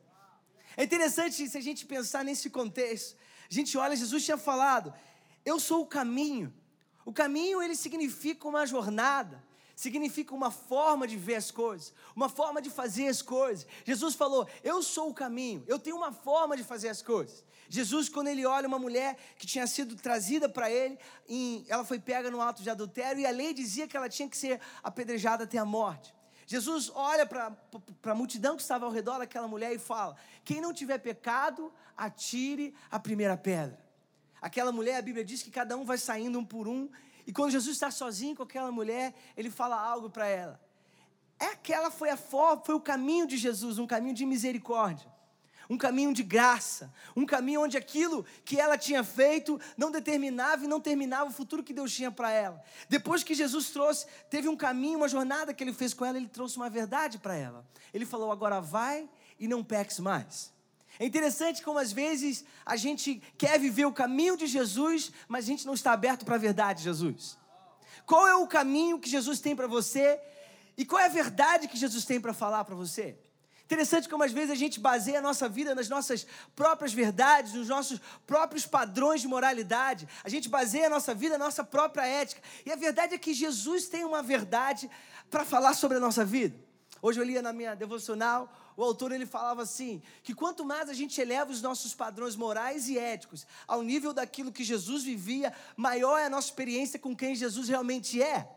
É 0.77 0.85
interessante 0.85 1.49
se 1.49 1.59
a 1.59 1.61
gente 1.61 1.87
pensar 1.87 2.25
nesse 2.25 2.49
contexto. 2.49 3.17
A 3.51 3.53
gente 3.53 3.77
olha, 3.77 3.97
Jesus 3.97 4.25
tinha 4.25 4.39
falado: 4.39 4.95
Eu 5.45 5.59
sou 5.59 5.83
o 5.83 5.87
caminho. 5.87 6.55
O 7.05 7.13
caminho 7.13 7.61
ele 7.61 7.75
significa 7.75 8.47
uma 8.47 8.65
jornada 8.65 9.43
significa 9.75 10.35
uma 10.35 10.51
forma 10.51 11.07
de 11.07 11.17
ver 11.17 11.37
as 11.37 11.51
coisas, 11.51 11.93
uma 12.15 12.29
forma 12.29 12.61
de 12.63 12.71
fazer 12.71 13.09
as 13.09 13.23
coisas. 13.23 13.67
Jesus 13.85 14.15
falou: 14.15 14.49
Eu 14.63 14.83
sou 14.83 15.11
o 15.11 15.15
caminho, 15.15 15.65
eu 15.67 15.79
tenho 15.79 15.97
uma 15.97 16.13
forma 16.13 16.57
de 16.57 16.63
fazer 16.63 16.89
as 16.89 17.03
coisas. 17.03 17.45
Jesus, 17.69 18.09
quando 18.09 18.29
ele 18.29 18.45
olha 18.47 18.69
uma 18.69 18.79
mulher 18.79 19.17
que 19.37 19.47
tinha 19.47 19.67
sido 19.67 19.97
trazida 19.97 20.49
para 20.49 20.71
ele, 20.71 20.99
ela 21.69 21.85
foi 21.85 21.99
pega 21.99 22.31
no 22.31 22.41
ato 22.41 22.63
de 22.63 22.71
adultério 22.71 23.21
e 23.21 23.27
a 23.27 23.31
lei 23.31 23.55
dizia 23.55 23.89
que 23.89 23.97
ela 23.97 24.09
tinha 24.09 24.29
que 24.29 24.37
ser 24.37 24.61
apedrejada 24.83 25.45
até 25.45 25.59
a 25.59 25.65
morte. 25.65 26.15
Jesus 26.47 26.91
olha 26.95 27.25
para 27.25 27.57
a 28.05 28.15
multidão 28.15 28.55
que 28.57 28.63
estava 28.63 28.85
ao 28.85 28.93
redor 28.93 29.19
daquela 29.19 29.49
mulher 29.49 29.73
e 29.73 29.79
fala: 29.79 30.17
Quem 30.45 30.61
não 30.61 30.73
tiver 30.73 30.99
pecado, 30.99 31.73
atire 31.97 32.75
a 32.91 32.99
primeira 32.99 33.37
pedra. 33.37 33.83
Aquela 34.41 34.71
mulher, 34.71 34.97
a 34.97 35.03
Bíblia 35.03 35.25
diz 35.25 35.43
que 35.43 35.51
cada 35.51 35.77
um 35.77 35.85
vai 35.85 35.97
saindo 35.97 36.39
um 36.39 36.45
por 36.45 36.69
um 36.69 36.91
e 37.27 37.33
quando 37.33 37.51
Jesus 37.51 37.75
está 37.75 37.91
sozinho 37.91 38.37
com 38.37 38.43
aquela 38.43 38.71
mulher, 38.71 39.15
ele 39.37 39.51
fala 39.51 39.77
algo 39.81 40.11
para 40.11 40.27
ela. 40.27 40.61
É 41.39 41.47
aquela 41.47 41.91
foi 41.91 42.11
a 42.11 42.17
forma, 42.17 42.63
foi 42.65 42.75
o 42.75 42.81
caminho 42.81 43.27
de 43.27 43.37
Jesus, 43.37 43.79
um 43.79 43.87
caminho 43.87 44.15
de 44.15 44.25
misericórdia, 44.25 45.13
um 45.69 45.77
caminho 45.77 46.13
de 46.13 46.23
graça, 46.23 46.93
um 47.17 47.27
caminho 47.27 47.63
onde 47.63 47.77
aquilo 47.77 48.25
que 48.45 48.61
ela 48.61 48.79
tinha 48.79 49.03
feito 49.03 49.61
não 49.77 49.91
determinava 49.91 50.65
e 50.65 50.69
não 50.69 50.81
terminava 50.81 51.31
o 51.31 51.33
futuro 51.33 51.63
que 51.63 51.73
Deus 51.73 51.93
tinha 51.93 52.11
para 52.11 52.31
ela. 52.31 52.63
Depois 52.89 53.25
que 53.25 53.35
Jesus 53.35 53.71
trouxe, 53.71 54.07
teve 54.31 54.49
um 54.49 54.57
caminho, 54.57 54.99
uma 54.99 55.09
jornada 55.09 55.53
que 55.53 55.65
ele 55.65 55.73
fez 55.73 55.93
com 55.93 56.05
ela, 56.05 56.17
ele 56.17 56.29
trouxe 56.29 56.57
uma 56.57 56.71
verdade 56.71 57.19
para 57.19 57.35
ela. 57.35 57.67
Ele 57.93 58.07
falou: 58.07 58.31
agora 58.31 58.61
vai 58.61 59.09
e 59.39 59.49
não 59.49 59.65
peques 59.65 59.99
mais. 59.99 60.54
É 60.99 61.05
interessante 61.05 61.63
como 61.63 61.79
às 61.79 61.93
vezes 61.93 62.45
a 62.65 62.77
gente 62.77 63.23
quer 63.37 63.59
viver 63.59 63.85
o 63.85 63.93
caminho 63.93 64.37
de 64.37 64.47
Jesus, 64.47 65.11
mas 65.27 65.45
a 65.45 65.49
gente 65.49 65.67
não 65.67 65.75
está 65.75 65.93
aberto 65.93 66.25
para 66.25 66.37
a 66.37 66.39
verdade 66.39 66.79
de 66.79 66.85
Jesus. 66.85 67.37
Qual 68.07 68.27
é 68.27 68.35
o 68.35 68.47
caminho 68.47 68.99
que 68.99 69.09
Jesus 69.09 69.41
tem 69.41 69.57
para 69.57 69.67
você 69.67 70.21
e 70.77 70.85
qual 70.85 71.01
é 71.01 71.07
a 71.07 71.09
verdade 71.09 71.69
que 71.69 71.77
Jesus 71.77 72.05
tem 72.05 72.21
para 72.21 72.33
falar 72.33 72.65
para 72.65 72.75
você? 72.75 73.17
Interessante 73.65 74.09
como 74.11 74.23
às 74.23 74.31
vezes 74.31 74.51
a 74.51 74.55
gente 74.55 74.79
baseia 74.79 75.19
a 75.19 75.23
nossa 75.23 75.49
vida 75.49 75.75
nas 75.75 75.89
nossas 75.89 76.27
próprias 76.55 76.93
verdades, 76.93 77.55
nos 77.55 77.69
nossos 77.69 77.99
próprios 78.27 78.67
padrões 78.67 79.23
de 79.23 79.29
moralidade. 79.29 80.07
A 80.23 80.29
gente 80.29 80.51
baseia 80.51 80.87
a 80.87 80.91
nossa 80.91 81.15
vida 81.15 81.39
na 81.39 81.47
nossa 81.47 81.65
própria 81.65 82.07
ética. 82.07 82.43
E 82.67 82.71
a 82.71 82.77
verdade 82.77 83.15
é 83.15 83.19
que 83.19 83.33
Jesus 83.33 83.89
tem 83.89 84.05
uma 84.05 84.23
verdade 84.23 84.91
para 85.31 85.45
falar 85.47 85.73
sobre 85.75 85.97
a 85.97 86.01
nossa 86.01 86.25
vida. 86.25 86.55
Hoje 87.05 87.21
eu 87.21 87.25
lia 87.25 87.43
na 87.43 87.53
minha 87.53 87.75
devocional, 87.75 88.51
o 88.75 88.83
autor 88.83 89.13
ele 89.13 89.27
falava 89.27 89.61
assim, 89.61 90.03
que 90.23 90.35
quanto 90.35 90.65
mais 90.65 90.89
a 90.89 90.95
gente 90.95 91.21
eleva 91.21 91.53
os 91.53 91.61
nossos 91.61 91.93
padrões 91.93 92.35
morais 92.35 92.89
e 92.89 92.99
éticos 92.99 93.47
ao 93.69 93.83
nível 93.83 94.15
daquilo 94.15 94.51
que 94.51 94.65
Jesus 94.65 95.05
vivia, 95.05 95.53
maior 95.77 96.17
é 96.17 96.25
a 96.25 96.31
nossa 96.31 96.49
experiência 96.49 96.99
com 96.99 97.15
quem 97.15 97.35
Jesus 97.35 97.69
realmente 97.69 98.23
é. 98.23 98.49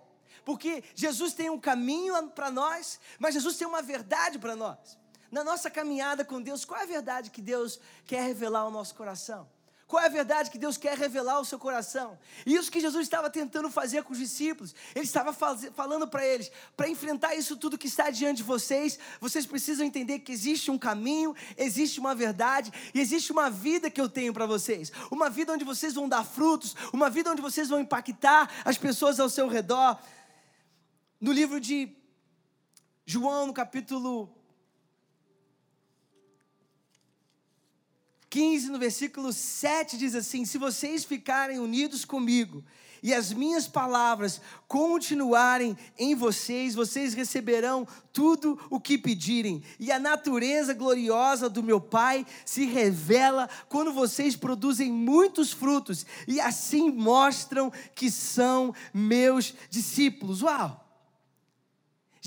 Porque 0.46 0.82
Jesus 0.96 1.34
tem 1.34 1.50
um 1.50 1.60
caminho 1.60 2.30
para 2.30 2.50
nós, 2.50 3.02
mas 3.20 3.34
Jesus 3.34 3.58
tem 3.58 3.68
uma 3.68 3.82
verdade 3.82 4.40
para 4.40 4.56
nós. 4.56 4.98
Na 5.30 5.44
nossa 5.44 5.70
caminhada 5.70 6.24
com 6.24 6.42
Deus, 6.42 6.64
qual 6.64 6.80
é 6.80 6.84
a 6.84 6.88
verdade 6.88 7.30
que 7.30 7.42
Deus 7.42 7.82
quer 8.06 8.24
revelar 8.24 8.62
ao 8.62 8.72
nosso 8.72 8.96
coração? 8.96 9.46
Qual 9.88 10.04
é 10.04 10.08
a 10.08 10.10
verdade 10.10 10.52
que 10.52 10.58
Deus 10.58 10.76
quer 10.76 10.98
revelar 10.98 11.36
ao 11.36 11.46
seu 11.46 11.58
coração? 11.58 12.20
E 12.46 12.54
isso 12.54 12.70
que 12.70 12.82
Jesus 12.82 13.04
estava 13.04 13.30
tentando 13.30 13.70
fazer 13.72 14.04
com 14.04 14.12
os 14.12 14.20
discípulos. 14.20 14.76
Ele 14.94 15.06
estava 15.06 15.32
falando 15.32 16.06
para 16.06 16.26
eles: 16.26 16.52
para 16.76 16.90
enfrentar 16.90 17.36
isso 17.36 17.56
tudo 17.56 17.78
que 17.78 17.88
está 17.88 18.10
diante 18.10 18.38
de 18.38 18.44
vocês, 18.44 19.00
vocês 19.22 19.46
precisam 19.46 19.86
entender 19.86 20.20
que 20.20 20.34
existe 20.34 20.70
um 20.70 20.78
caminho, 20.78 21.34
existe 21.56 22.02
uma 22.02 22.14
verdade 22.14 22.70
e 22.94 23.00
existe 23.00 23.32
uma 23.32 23.50
vida 23.50 23.90
que 23.90 24.02
eu 24.02 24.10
tenho 24.10 24.34
para 24.34 24.46
vocês. 24.46 24.92
Uma 25.10 25.30
vida 25.30 25.54
onde 25.54 25.64
vocês 25.64 25.94
vão 25.94 26.10
dar 26.10 26.26
frutos, 26.26 26.76
uma 26.92 27.10
vida 27.10 27.32
onde 27.32 27.42
vocês 27.42 27.70
vão 27.70 27.80
impactar 27.80 28.52
as 28.66 28.78
pessoas 28.78 29.22
ao 29.22 29.30
seu 29.30 29.48
redor. 29.48 29.98
No 31.22 31.32
livro 31.32 31.62
de 31.62 31.96
João, 33.06 33.48
no 33.48 33.54
capítulo 33.54 34.37
15, 38.38 38.70
no 38.70 38.78
versículo 38.78 39.34
7, 39.34 39.98
diz 39.98 40.14
assim: 40.14 40.46
Se 40.46 40.60
vocês 40.60 41.04
ficarem 41.04 41.58
unidos 41.58 42.06
comigo 42.06 42.64
e 43.02 43.12
as 43.12 43.34
minhas 43.34 43.68
palavras 43.68 44.40
continuarem 44.68 45.76
em 45.98 46.14
vocês, 46.14 46.76
vocês 46.76 47.16
receberão 47.16 47.88
tudo 48.14 48.60
o 48.70 48.80
que 48.80 48.96
pedirem. 48.96 49.64
E 49.80 49.92
a 49.92 49.98
natureza 49.98 50.76
gloriosa 50.76 51.50
do 51.50 51.64
meu 51.64 51.82
Pai 51.82 52.28
se 52.46 52.64
revela 52.66 53.50
quando 53.70 53.92
vocês 53.92 54.36
produzem 54.36 54.92
muitos 54.92 55.52
frutos 55.52 56.06
e 56.28 56.40
assim 56.40 56.92
mostram 56.92 57.74
que 57.96 58.12
são 58.12 58.72
meus 58.94 59.56
discípulos. 59.72 60.44
Uau! 60.44 60.87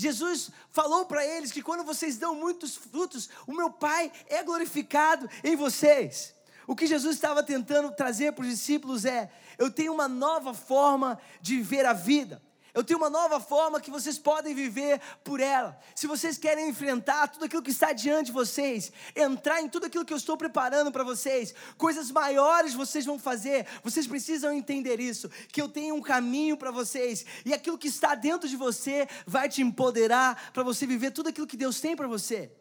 Jesus 0.01 0.49
falou 0.71 1.05
para 1.05 1.25
eles 1.25 1.51
que 1.51 1.61
quando 1.61 1.83
vocês 1.83 2.17
dão 2.17 2.33
muitos 2.33 2.75
frutos, 2.75 3.29
o 3.45 3.53
meu 3.53 3.69
Pai 3.69 4.11
é 4.27 4.41
glorificado 4.41 5.29
em 5.43 5.55
vocês. 5.55 6.33
O 6.65 6.75
que 6.75 6.87
Jesus 6.87 7.15
estava 7.15 7.43
tentando 7.43 7.91
trazer 7.91 8.31
para 8.33 8.43
os 8.43 8.49
discípulos 8.49 9.05
é: 9.05 9.31
eu 9.57 9.69
tenho 9.69 9.93
uma 9.93 10.07
nova 10.07 10.53
forma 10.53 11.19
de 11.41 11.61
ver 11.61 11.85
a 11.85 11.93
vida. 11.93 12.41
Eu 12.73 12.83
tenho 12.83 12.99
uma 12.99 13.09
nova 13.09 13.39
forma 13.39 13.81
que 13.81 13.91
vocês 13.91 14.17
podem 14.17 14.55
viver 14.55 15.01
por 15.23 15.39
ela. 15.41 15.77
Se 15.93 16.07
vocês 16.07 16.37
querem 16.37 16.69
enfrentar 16.69 17.27
tudo 17.27 17.45
aquilo 17.45 17.61
que 17.61 17.71
está 17.71 17.91
diante 17.91 18.27
de 18.27 18.31
vocês, 18.31 18.91
entrar 19.15 19.61
em 19.61 19.67
tudo 19.67 19.87
aquilo 19.87 20.05
que 20.05 20.13
eu 20.13 20.17
estou 20.17 20.37
preparando 20.37 20.91
para 20.91 21.03
vocês, 21.03 21.53
coisas 21.77 22.09
maiores 22.11 22.73
vocês 22.73 23.05
vão 23.05 23.19
fazer, 23.19 23.67
vocês 23.83 24.07
precisam 24.07 24.53
entender 24.53 24.99
isso, 25.01 25.29
que 25.51 25.61
eu 25.61 25.67
tenho 25.67 25.95
um 25.95 26.01
caminho 26.01 26.55
para 26.55 26.71
vocês, 26.71 27.25
e 27.45 27.53
aquilo 27.53 27.77
que 27.77 27.89
está 27.89 28.15
dentro 28.15 28.47
de 28.47 28.55
você 28.55 29.07
vai 29.25 29.49
te 29.49 29.61
empoderar 29.61 30.51
para 30.53 30.63
você 30.63 30.87
viver 30.87 31.11
tudo 31.11 31.27
aquilo 31.27 31.47
que 31.47 31.57
Deus 31.57 31.81
tem 31.81 31.95
para 31.95 32.07
você. 32.07 32.51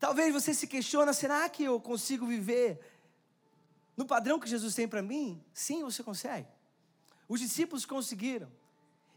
Talvez 0.00 0.32
você 0.32 0.52
se 0.52 0.66
questiona, 0.66 1.12
será 1.12 1.48
que 1.48 1.62
eu 1.62 1.80
consigo 1.80 2.26
viver 2.26 2.80
no 3.96 4.04
padrão 4.04 4.38
que 4.38 4.48
Jesus 4.48 4.74
tem 4.74 4.88
para 4.88 5.00
mim? 5.00 5.42
Sim, 5.54 5.84
você 5.84 6.02
consegue. 6.02 6.48
Os 7.28 7.40
discípulos 7.40 7.86
conseguiram. 7.86 8.50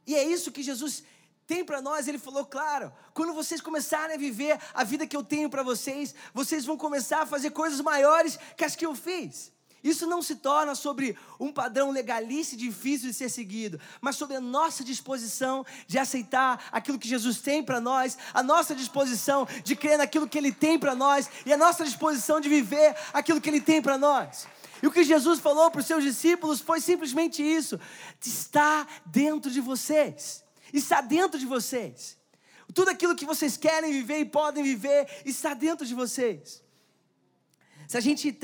E 0.09 0.15
é 0.15 0.23
isso 0.23 0.51
que 0.51 0.63
Jesus 0.63 1.03
tem 1.45 1.63
para 1.63 1.83
nós, 1.83 2.07
ele 2.07 2.17
falou, 2.17 2.43
claro, 2.43 2.91
quando 3.13 3.31
vocês 3.31 3.61
começarem 3.61 4.15
a 4.15 4.17
viver 4.17 4.59
a 4.73 4.83
vida 4.83 5.05
que 5.05 5.15
eu 5.15 5.23
tenho 5.23 5.51
para 5.51 5.61
vocês, 5.61 6.15
vocês 6.33 6.65
vão 6.65 6.75
começar 6.75 7.21
a 7.21 7.25
fazer 7.27 7.51
coisas 7.51 7.79
maiores 7.79 8.39
que 8.57 8.65
as 8.65 8.75
que 8.75 8.87
eu 8.87 8.95
fiz. 8.95 9.51
Isso 9.83 10.07
não 10.07 10.19
se 10.23 10.37
torna 10.37 10.73
sobre 10.73 11.15
um 11.39 11.53
padrão 11.53 11.91
legalista 11.91 12.55
e 12.55 12.57
difícil 12.57 13.09
de 13.09 13.13
ser 13.13 13.29
seguido, 13.29 13.79
mas 14.01 14.15
sobre 14.15 14.35
a 14.35 14.41
nossa 14.41 14.83
disposição 14.83 15.63
de 15.85 15.99
aceitar 15.99 16.59
aquilo 16.71 16.97
que 16.97 17.07
Jesus 17.07 17.39
tem 17.39 17.61
para 17.61 17.79
nós, 17.79 18.17
a 18.33 18.41
nossa 18.41 18.73
disposição 18.73 19.47
de 19.63 19.75
crer 19.75 19.99
naquilo 19.99 20.27
que 20.27 20.39
Ele 20.39 20.51
tem 20.51 20.79
para 20.79 20.95
nós 20.95 21.29
e 21.45 21.53
a 21.53 21.57
nossa 21.57 21.85
disposição 21.85 22.41
de 22.41 22.49
viver 22.49 22.95
aquilo 23.13 23.39
que 23.39 23.47
Ele 23.47 23.61
tem 23.61 23.79
para 23.79 23.95
nós. 23.95 24.47
E 24.81 24.87
o 24.87 24.91
que 24.91 25.03
Jesus 25.03 25.39
falou 25.39 25.69
para 25.69 25.81
os 25.81 25.87
seus 25.87 26.03
discípulos 26.03 26.61
foi 26.61 26.79
simplesmente 26.79 27.43
isso: 27.43 27.79
está 28.21 28.87
dentro 29.05 29.51
de 29.51 29.61
vocês, 29.61 30.43
está 30.73 31.01
dentro 31.01 31.39
de 31.39 31.45
vocês. 31.45 32.17
Tudo 32.73 32.89
aquilo 32.89 33.15
que 33.15 33.25
vocês 33.25 33.57
querem 33.57 33.91
viver 33.91 34.19
e 34.19 34.25
podem 34.25 34.63
viver 34.63 35.07
está 35.25 35.53
dentro 35.53 35.85
de 35.85 35.95
vocês. 35.95 36.63
Se 37.87 37.97
a 37.97 37.99
gente 37.99 38.37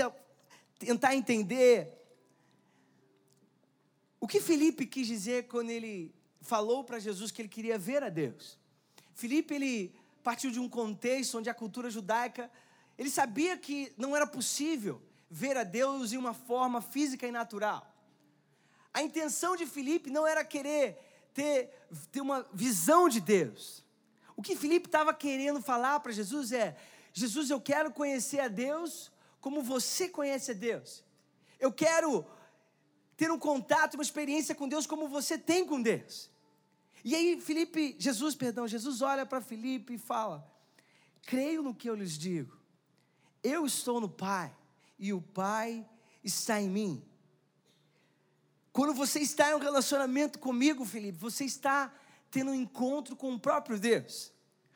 tentar 0.79 1.15
entender 1.15 1.93
o 4.19 4.27
que 4.27 4.41
Felipe 4.41 4.87
quis 4.87 5.05
dizer 5.05 5.47
quando 5.47 5.69
ele 5.69 6.13
falou 6.41 6.83
para 6.83 6.97
Jesus 6.99 7.31
que 7.31 7.41
ele 7.41 7.49
queria 7.49 7.77
ver 7.77 8.01
a 8.03 8.09
Deus. 8.09 8.57
Felipe 9.13 9.53
ele 9.53 9.95
partiu 10.23 10.49
de 10.49 10.59
um 10.59 10.67
contexto 10.67 11.37
onde 11.37 11.49
a 11.49 11.53
cultura 11.53 11.89
judaica 11.89 12.49
ele 12.97 13.09
sabia 13.09 13.57
que 13.57 13.93
não 13.97 14.15
era 14.15 14.25
possível 14.25 15.01
ver 15.35 15.57
a 15.57 15.65
Deus 15.65 16.13
em 16.13 16.17
uma 16.17 16.33
forma 16.33 16.81
física 16.81 17.27
e 17.27 17.31
natural. 17.31 17.85
A 18.93 19.03
intenção 19.03 19.53
de 19.57 19.65
Filipe 19.65 20.09
não 20.09 20.25
era 20.25 20.45
querer 20.45 20.97
ter, 21.33 21.69
ter 22.09 22.21
uma 22.21 22.47
visão 22.53 23.09
de 23.09 23.19
Deus. 23.19 23.83
O 24.37 24.41
que 24.41 24.55
Filipe 24.55 24.87
estava 24.87 25.13
querendo 25.13 25.61
falar 25.61 25.99
para 25.99 26.13
Jesus 26.13 26.53
é: 26.53 26.77
Jesus, 27.11 27.49
eu 27.49 27.59
quero 27.59 27.91
conhecer 27.91 28.39
a 28.39 28.47
Deus 28.47 29.11
como 29.41 29.61
você 29.61 30.07
conhece 30.07 30.51
a 30.51 30.53
Deus. 30.53 31.03
Eu 31.59 31.69
quero 31.69 32.25
ter 33.17 33.29
um 33.29 33.37
contato, 33.37 33.95
uma 33.95 34.03
experiência 34.03 34.55
com 34.55 34.69
Deus 34.69 34.87
como 34.87 35.09
você 35.09 35.37
tem 35.37 35.65
com 35.65 35.81
Deus. 35.81 36.29
E 37.03 37.13
aí 37.13 37.41
Felipe, 37.41 37.93
Jesus, 37.99 38.35
perdão, 38.35 38.65
Jesus 38.69 39.01
olha 39.01 39.25
para 39.25 39.41
Felipe 39.41 39.95
e 39.95 39.97
fala: 39.97 40.49
Creio 41.23 41.61
no 41.61 41.75
que 41.75 41.89
eu 41.89 41.95
lhes 41.95 42.17
digo. 42.17 42.57
Eu 43.43 43.65
estou 43.65 43.99
no 43.99 44.07
Pai 44.07 44.55
e 44.97 45.13
o 45.13 45.21
Pai 45.21 45.87
está 46.23 46.61
em 46.61 46.69
mim. 46.69 47.05
Quando 48.71 48.93
você 48.93 49.19
está 49.19 49.51
em 49.51 49.55
um 49.55 49.59
relacionamento 49.59 50.39
comigo, 50.39 50.83
Felipe, 50.83 51.17
você 51.17 51.45
está 51.45 51.93
tendo 52.29 52.51
um 52.51 52.55
encontro 52.55 53.15
com 53.15 53.33
o 53.33 53.39
próprio 53.39 53.79
Deus. 53.79 54.33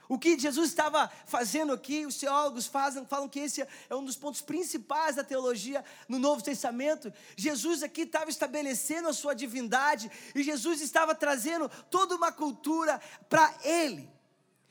O 0.08 0.18
que 0.18 0.40
Jesus 0.40 0.70
estava 0.70 1.08
fazendo 1.28 1.72
aqui, 1.72 2.04
os 2.04 2.18
teólogos 2.18 2.66
fazem, 2.66 3.06
falam 3.06 3.30
que 3.30 3.42
esse 3.42 3.62
é 3.62 3.96
um 3.96 4.04
dos 4.04 4.16
pontos 4.16 4.42
principais 4.42 5.18
da 5.18 5.24
teologia 5.24 5.86
no 6.08 6.18
Novo 6.18 6.42
Testamento. 6.42 7.14
Jesus 7.36 7.84
aqui 7.84 8.02
estava 8.02 8.30
estabelecendo 8.30 9.08
a 9.08 9.14
sua 9.14 9.36
divindade 9.36 10.10
e 10.34 10.42
Jesus 10.42 10.82
estava 10.82 11.14
trazendo 11.14 11.70
toda 11.92 12.16
uma 12.16 12.32
cultura 12.32 13.00
para 13.30 13.54
ele. 13.64 14.10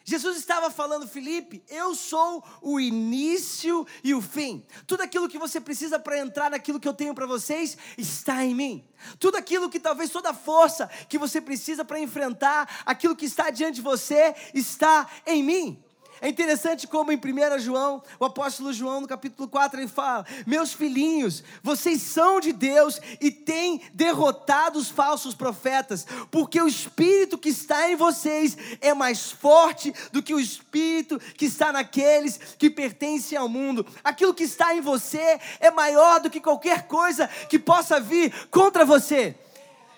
Jesus 0.09 0.39
estava 0.39 0.71
falando, 0.71 1.07
Felipe, 1.07 1.63
eu 1.69 1.95
sou 1.95 2.43
o 2.63 2.81
início 2.81 3.87
e 4.03 4.15
o 4.15 4.23
fim. 4.23 4.65
Tudo 4.87 5.03
aquilo 5.03 5.29
que 5.29 5.39
você 5.39 5.61
precisa 5.61 5.99
para 5.99 6.19
entrar 6.19 6.51
naquilo 6.51 6.81
que 6.81 6.89
eu 6.89 6.95
tenho 6.95 7.15
para 7.15 7.27
vocês 7.27 7.77
está 7.99 8.43
em 8.43 8.55
mim. 8.55 8.89
Tudo 9.19 9.37
aquilo 9.37 9.69
que 9.69 9.79
talvez 9.79 10.09
toda 10.09 10.31
a 10.31 10.35
força 10.35 10.89
que 11.11 11.19
você 11.19 11.43
precisa 11.43 11.85
para 11.85 12.01
enfrentar 12.01 12.83
aquilo 12.87 13.15
que 13.15 13.27
está 13.27 13.51
diante 13.51 13.75
de 13.75 13.83
você 13.83 14.35
está 14.55 15.07
em 15.27 15.43
mim. 15.43 15.85
É 16.21 16.29
interessante 16.29 16.87
como 16.87 17.13
em 17.13 17.17
1 17.17 17.59
João, 17.61 18.03
o 18.19 18.25
apóstolo 18.25 18.73
João, 18.73 19.01
no 19.01 19.07
capítulo 19.07 19.49
4, 19.49 19.81
ele 19.81 19.89
fala: 19.89 20.27
Meus 20.47 20.73
filhinhos, 20.73 21.45
vocês 21.63 22.03
são 22.03 22.41
de 22.41 22.53
Deus 22.53 23.01
e 23.21 23.31
têm 23.31 23.81
derrotado 23.95 24.79
os 24.79 24.89
falsos 24.89 25.35
profetas, 25.35 26.07
porque 26.31 26.61
o 26.61 26.67
espírito 26.67 27.39
que 27.39 27.51
está 27.51 27.91
em 27.91 27.97
vocês 27.97 28.57
é 28.81 28.93
mais 28.93 29.31
forte 29.31 29.95
do 30.11 30.23
que 30.23 30.35
o 30.35 30.41
espírito 30.41 31.19
que 31.37 31.47
está 31.47 31.73
naqueles 31.73 32.39
que 32.59 32.69
pertencem 32.69 33.39
ao 33.39 33.49
mundo. 33.49 33.87
Aquilo 34.03 34.35
que 34.35 34.45
está 34.45 34.75
em 34.75 34.81
você 34.81 35.39
é 35.61 35.71
maior 35.71 36.21
do 36.21 36.31
que 36.31 36.41
qualquer 36.41 36.89
coisa 36.89 37.29
que 37.49 37.59
possa 37.59 38.01
vir 38.01 38.33
contra 38.51 38.85
você. 38.85 39.37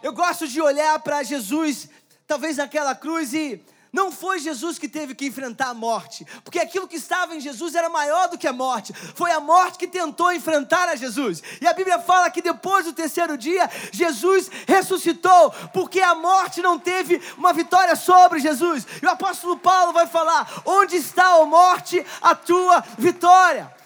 Eu 0.03 0.13
gosto 0.13 0.47
de 0.49 0.61
olhar 0.61 0.99
para 1.01 1.23
Jesus, 1.23 1.89
talvez 2.27 2.57
naquela 2.57 2.95
cruz, 2.95 3.35
e 3.35 3.63
não 3.93 4.13
foi 4.13 4.39
Jesus 4.39 4.79
que 4.79 4.89
teve 4.89 5.15
que 5.15 5.27
enfrentar 5.27 5.69
a 5.69 5.75
morte, 5.75 6.25
porque 6.45 6.59
aquilo 6.59 6.87
que 6.87 6.97
estava 6.97 7.35
em 7.35 7.41
Jesus 7.41 7.75
era 7.75 7.89
maior 7.89 8.29
do 8.29 8.39
que 8.39 8.47
a 8.47 8.53
morte. 8.53 8.93
Foi 8.93 9.31
a 9.33 9.41
morte 9.41 9.79
que 9.79 9.89
tentou 9.89 10.33
enfrentar 10.33 10.89
a 10.89 10.97
Jesus. 10.97 11.43
E 11.61 11.67
a 11.67 11.73
Bíblia 11.73 11.99
fala 11.99 12.31
que 12.31 12.41
depois 12.41 12.85
do 12.85 12.93
terceiro 12.93 13.37
dia, 13.37 13.69
Jesus 13.91 14.51
ressuscitou, 14.67 15.51
porque 15.73 16.01
a 16.01 16.15
morte 16.15 16.63
não 16.63 16.79
teve 16.79 17.21
uma 17.37 17.53
vitória 17.53 17.97
sobre 17.97 18.39
Jesus. 18.39 18.87
E 19.03 19.07
o 19.07 19.11
apóstolo 19.11 19.57
Paulo 19.57 19.93
vai 19.93 20.07
falar: 20.07 20.63
Onde 20.65 20.97
está, 20.97 21.35
a 21.35 21.45
morte, 21.45 22.05
a 22.23 22.35
tua 22.35 22.85
vitória? 22.97 23.80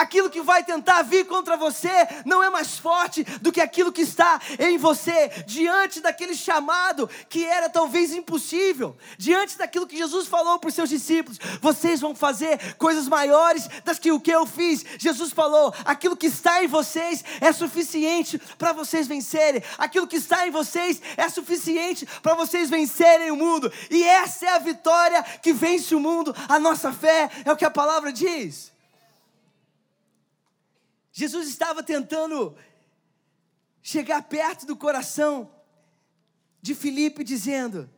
Aquilo 0.00 0.30
que 0.30 0.40
vai 0.40 0.64
tentar 0.64 1.02
vir 1.02 1.26
contra 1.26 1.58
você 1.58 1.90
não 2.24 2.42
é 2.42 2.48
mais 2.48 2.78
forte 2.78 3.22
do 3.42 3.52
que 3.52 3.60
aquilo 3.60 3.92
que 3.92 4.00
está 4.00 4.40
em 4.58 4.78
você, 4.78 5.28
diante 5.46 6.00
daquele 6.00 6.34
chamado 6.34 7.06
que 7.28 7.44
era 7.44 7.68
talvez 7.68 8.10
impossível, 8.14 8.96
diante 9.18 9.58
daquilo 9.58 9.86
que 9.86 9.98
Jesus 9.98 10.26
falou 10.26 10.58
para 10.58 10.68
os 10.68 10.74
seus 10.74 10.88
discípulos: 10.88 11.38
vocês 11.60 12.00
vão 12.00 12.14
fazer 12.14 12.76
coisas 12.76 13.06
maiores 13.08 13.68
das 13.84 13.98
que 13.98 14.10
o 14.10 14.18
que 14.18 14.30
eu 14.30 14.46
fiz. 14.46 14.86
Jesus 14.96 15.32
falou: 15.32 15.74
aquilo 15.84 16.16
que 16.16 16.28
está 16.28 16.64
em 16.64 16.66
vocês 16.66 17.22
é 17.38 17.52
suficiente 17.52 18.40
para 18.56 18.72
vocês 18.72 19.06
vencerem, 19.06 19.62
aquilo 19.76 20.06
que 20.06 20.16
está 20.16 20.48
em 20.48 20.50
vocês 20.50 21.02
é 21.14 21.28
suficiente 21.28 22.08
para 22.22 22.34
vocês 22.34 22.70
vencerem 22.70 23.30
o 23.30 23.36
mundo, 23.36 23.70
e 23.90 24.02
essa 24.02 24.46
é 24.46 24.48
a 24.48 24.58
vitória 24.58 25.22
que 25.42 25.52
vence 25.52 25.94
o 25.94 26.00
mundo, 26.00 26.34
a 26.48 26.58
nossa 26.58 26.90
fé, 26.90 27.30
é 27.44 27.52
o 27.52 27.56
que 27.56 27.66
a 27.66 27.70
palavra 27.70 28.10
diz. 28.10 28.79
Jesus 31.12 31.48
estava 31.48 31.82
tentando 31.82 32.56
chegar 33.82 34.22
perto 34.22 34.66
do 34.66 34.76
coração 34.76 35.50
de 36.62 36.74
Filipe, 36.74 37.24
dizendo: 37.24 37.90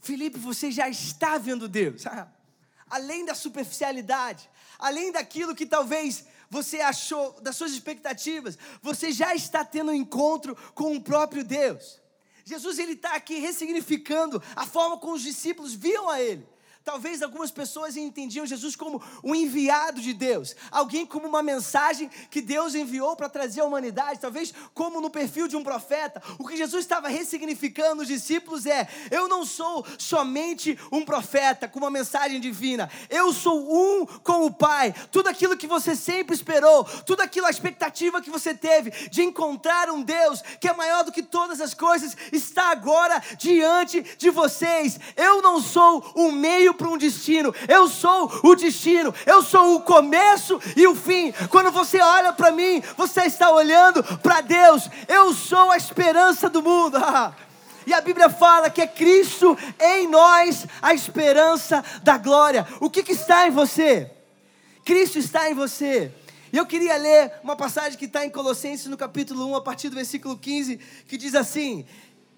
Filipe, 0.00 0.38
você 0.38 0.70
já 0.70 0.88
está 0.88 1.38
vendo 1.38 1.68
Deus. 1.68 2.04
além 2.88 3.24
da 3.24 3.34
superficialidade, 3.34 4.48
além 4.78 5.10
daquilo 5.10 5.54
que 5.54 5.66
talvez 5.66 6.24
você 6.48 6.80
achou, 6.80 7.40
das 7.40 7.56
suas 7.56 7.72
expectativas, 7.72 8.56
você 8.80 9.10
já 9.10 9.34
está 9.34 9.64
tendo 9.64 9.90
um 9.90 9.94
encontro 9.94 10.54
com 10.74 10.94
o 10.94 11.00
próprio 11.00 11.42
Deus. 11.42 12.00
Jesus 12.44 12.78
ele 12.78 12.92
está 12.92 13.14
aqui 13.14 13.38
ressignificando 13.38 14.42
a 14.54 14.66
forma 14.66 14.98
como 14.98 15.14
os 15.14 15.22
discípulos 15.22 15.72
viam 15.72 16.08
a 16.08 16.20
Ele. 16.20 16.46
Talvez 16.84 17.22
algumas 17.22 17.50
pessoas 17.50 17.96
entendiam 17.96 18.44
Jesus 18.44 18.76
como 18.76 19.02
um 19.22 19.34
enviado 19.34 20.02
de 20.02 20.12
Deus, 20.12 20.54
alguém 20.70 21.06
como 21.06 21.26
uma 21.26 21.42
mensagem 21.42 22.10
que 22.30 22.42
Deus 22.42 22.74
enviou 22.74 23.16
para 23.16 23.26
trazer 23.26 23.62
à 23.62 23.64
humanidade, 23.64 24.20
talvez 24.20 24.52
como 24.74 25.00
no 25.00 25.08
perfil 25.08 25.48
de 25.48 25.56
um 25.56 25.64
profeta. 25.64 26.22
O 26.38 26.46
que 26.46 26.58
Jesus 26.58 26.84
estava 26.84 27.08
ressignificando 27.08 28.02
os 28.02 28.08
discípulos 28.08 28.66
é: 28.66 28.86
eu 29.10 29.26
não 29.28 29.46
sou 29.46 29.86
somente 29.96 30.78
um 30.92 31.06
profeta 31.06 31.66
com 31.66 31.78
uma 31.78 31.90
mensagem 31.90 32.38
divina, 32.38 32.90
eu 33.08 33.32
sou 33.32 33.64
um 33.74 34.04
com 34.22 34.44
o 34.44 34.52
Pai. 34.52 34.94
Tudo 35.10 35.28
aquilo 35.30 35.56
que 35.56 35.66
você 35.66 35.96
sempre 35.96 36.34
esperou, 36.34 36.84
tudo 37.06 37.22
aquilo, 37.22 37.46
a 37.46 37.50
expectativa 37.50 38.20
que 38.20 38.30
você 38.30 38.52
teve 38.52 38.90
de 39.08 39.22
encontrar 39.22 39.88
um 39.88 40.02
Deus 40.02 40.42
que 40.60 40.68
é 40.68 40.74
maior 40.74 41.02
do 41.02 41.12
que 41.12 41.22
todas 41.22 41.62
as 41.62 41.72
coisas, 41.72 42.14
está 42.30 42.70
agora 42.70 43.22
diante 43.38 44.02
de 44.18 44.28
vocês. 44.28 45.00
Eu 45.16 45.40
não 45.40 45.62
sou 45.62 46.12
um 46.14 46.30
meio 46.30 46.73
para 46.74 46.88
um 46.88 46.98
destino. 46.98 47.54
Eu 47.68 47.88
sou 47.88 48.30
o 48.42 48.54
destino. 48.54 49.14
Eu 49.24 49.42
sou 49.42 49.76
o 49.76 49.80
começo 49.80 50.60
e 50.76 50.86
o 50.86 50.94
fim. 50.94 51.32
Quando 51.48 51.70
você 51.70 52.00
olha 52.00 52.32
para 52.32 52.50
mim, 52.50 52.82
você 52.96 53.22
está 53.22 53.50
olhando 53.50 54.02
para 54.18 54.40
Deus. 54.40 54.88
Eu 55.08 55.32
sou 55.32 55.70
a 55.70 55.76
esperança 55.76 56.48
do 56.50 56.62
mundo. 56.62 56.98
E 57.86 57.92
a 57.92 58.00
Bíblia 58.00 58.30
fala 58.30 58.70
que 58.70 58.80
é 58.80 58.86
Cristo 58.86 59.58
em 59.78 60.08
nós 60.08 60.66
a 60.80 60.94
esperança 60.94 61.84
da 62.02 62.16
glória. 62.16 62.66
O 62.80 62.88
que, 62.88 63.02
que 63.02 63.12
está 63.12 63.46
em 63.46 63.50
você? 63.50 64.10
Cristo 64.84 65.18
está 65.18 65.50
em 65.50 65.54
você. 65.54 66.10
E 66.52 66.56
eu 66.56 66.64
queria 66.64 66.96
ler 66.96 67.32
uma 67.42 67.56
passagem 67.56 67.98
que 67.98 68.04
está 68.04 68.24
em 68.24 68.30
Colossenses, 68.30 68.86
no 68.86 68.96
capítulo 68.96 69.46
1, 69.50 69.56
a 69.56 69.60
partir 69.60 69.88
do 69.88 69.96
versículo 69.96 70.36
15, 70.36 70.78
que 71.08 71.16
diz 71.16 71.34
assim: 71.34 71.84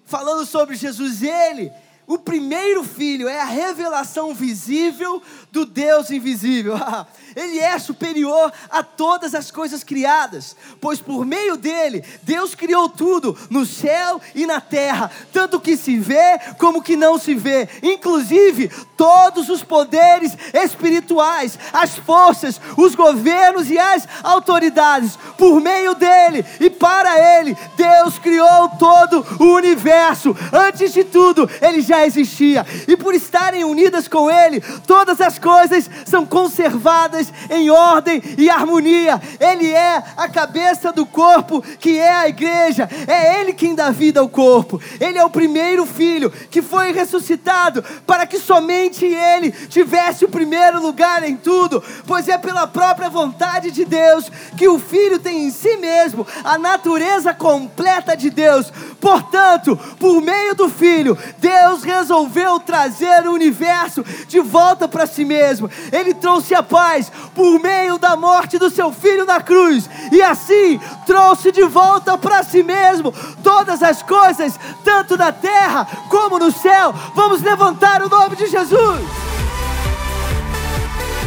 falando 0.05 0.45
sobre 0.45 0.75
Jesus, 0.75 1.21
ele 1.21 1.71
o 2.07 2.17
primeiro 2.17 2.85
filho 2.85 3.27
é 3.27 3.41
a 3.41 3.45
revelação 3.45 4.33
visível 4.33 5.21
do 5.51 5.65
Deus 5.65 6.09
invisível. 6.09 6.75
Ele 7.35 7.59
é 7.59 7.77
superior 7.77 8.51
a 8.69 8.81
todas 8.81 9.35
as 9.35 9.51
coisas 9.51 9.83
criadas, 9.83 10.55
pois 10.79 11.01
por 11.01 11.25
meio 11.25 11.57
dele 11.57 12.03
Deus 12.23 12.55
criou 12.55 12.87
tudo 12.87 13.37
no 13.49 13.65
céu 13.65 14.21
e 14.33 14.45
na 14.45 14.61
terra, 14.61 15.11
tanto 15.33 15.59
que 15.59 15.75
se 15.75 15.97
vê 15.97 16.39
como 16.57 16.81
que 16.81 16.95
não 16.95 17.19
se 17.19 17.35
vê, 17.35 17.67
inclusive 17.83 18.69
todos 18.95 19.49
os 19.49 19.61
poderes 19.61 20.35
espirituais, 20.53 21.59
as 21.73 21.97
forças, 21.97 22.59
os 22.77 22.95
governos 22.95 23.69
e 23.69 23.77
as 23.77 24.07
autoridades. 24.23 25.17
Por 25.37 25.59
meio 25.59 25.93
dele 25.93 26.45
e 26.59 26.69
para 26.69 27.39
ele, 27.39 27.55
Deus 27.75 28.17
criou 28.17 28.69
todo 28.79 29.25
o 29.39 29.55
universo. 29.55 30.35
Antes 30.53 30.93
de 30.93 31.03
tudo, 31.03 31.47
ele 31.61 31.81
já 31.81 31.96
existia, 32.05 32.65
e 32.87 32.95
por 32.95 33.13
estarem 33.15 33.63
unidas 33.63 34.07
com 34.07 34.29
ele, 34.29 34.61
todas 34.85 35.19
as 35.21 35.39
coisas 35.39 35.89
são 36.05 36.25
conservadas 36.25 37.31
em 37.49 37.69
ordem 37.69 38.21
e 38.37 38.49
harmonia. 38.49 39.21
Ele 39.39 39.71
é 39.71 40.03
a 40.15 40.27
cabeça 40.27 40.91
do 40.91 41.05
corpo, 41.05 41.61
que 41.79 41.97
é 41.99 42.13
a 42.13 42.27
igreja. 42.27 42.89
É 43.07 43.39
ele 43.39 43.53
quem 43.53 43.75
dá 43.75 43.89
vida 43.89 44.19
ao 44.19 44.29
corpo. 44.29 44.81
Ele 44.99 45.17
é 45.17 45.23
o 45.23 45.29
primeiro 45.29 45.85
filho 45.85 46.31
que 46.49 46.61
foi 46.61 46.91
ressuscitado 46.91 47.83
para 48.05 48.25
que 48.25 48.39
somente 48.39 49.05
ele 49.05 49.51
tivesse 49.51 50.25
o 50.25 50.29
primeiro 50.29 50.81
lugar 50.81 51.23
em 51.23 51.35
tudo, 51.35 51.83
pois 52.05 52.27
é 52.27 52.37
pela 52.37 52.67
própria 52.67 53.09
vontade 53.09 53.71
de 53.71 53.85
Deus 53.85 54.29
que 54.57 54.67
o 54.67 54.79
filho 54.79 55.19
tem 55.19 55.45
em 55.45 55.51
si 55.51 55.77
mesmo 55.77 56.25
a 56.43 56.57
natureza 56.57 57.33
completa 57.33 58.15
de 58.15 58.29
Deus. 58.29 58.71
Portanto, 58.99 59.77
por 59.99 60.21
meio 60.21 60.55
do 60.55 60.69
filho, 60.69 61.17
Deus 61.37 61.83
resolveu 61.87 62.59
trazer 62.59 63.25
o 63.25 63.33
universo 63.33 64.03
de 64.27 64.39
volta 64.39 64.87
para 64.87 65.07
si 65.07 65.23
mesmo. 65.23 65.69
Ele 65.91 66.13
trouxe 66.13 66.53
a 66.53 66.61
paz 66.61 67.11
por 67.33 67.59
meio 67.59 67.97
da 67.97 68.15
morte 68.15 68.57
do 68.57 68.69
seu 68.69 68.91
filho 68.91 69.25
na 69.25 69.39
cruz, 69.39 69.89
e 70.11 70.21
assim 70.21 70.79
trouxe 71.05 71.51
de 71.51 71.63
volta 71.63 72.17
para 72.17 72.43
si 72.43 72.61
mesmo 72.61 73.13
todas 73.41 73.81
as 73.81 74.03
coisas, 74.03 74.59
tanto 74.83 75.17
na 75.17 75.31
terra 75.31 75.87
como 76.09 76.37
no 76.37 76.51
céu. 76.51 76.93
Vamos 77.15 77.41
levantar 77.41 78.01
o 78.01 78.09
nome 78.09 78.35
de 78.35 78.47
Jesus. 78.47 79.01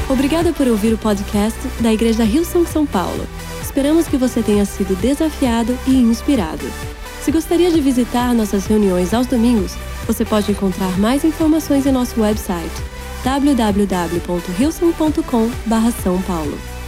Obrigada 0.08 0.52
por 0.52 0.66
ouvir 0.66 0.92
o 0.92 0.98
podcast 0.98 1.58
da 1.80 1.92
Igreja 1.92 2.24
Rio 2.24 2.44
São 2.44 2.66
São 2.66 2.84
Paulo. 2.84 3.26
Esperamos 3.62 4.08
que 4.08 4.16
você 4.16 4.42
tenha 4.42 4.64
sido 4.64 4.96
desafiado 4.96 5.78
e 5.86 5.94
inspirado. 5.94 6.64
Se 7.22 7.30
gostaria 7.30 7.70
de 7.70 7.80
visitar 7.80 8.34
nossas 8.34 8.66
reuniões 8.66 9.12
aos 9.12 9.26
domingos, 9.26 9.76
você 10.06 10.24
pode 10.24 10.52
encontrar 10.52 10.96
mais 10.98 11.24
informações 11.24 11.84
em 11.86 11.92
nosso 11.92 12.20
website 12.20 12.70
www.rilson.com/são 13.22 16.22
paulo. 16.22 16.79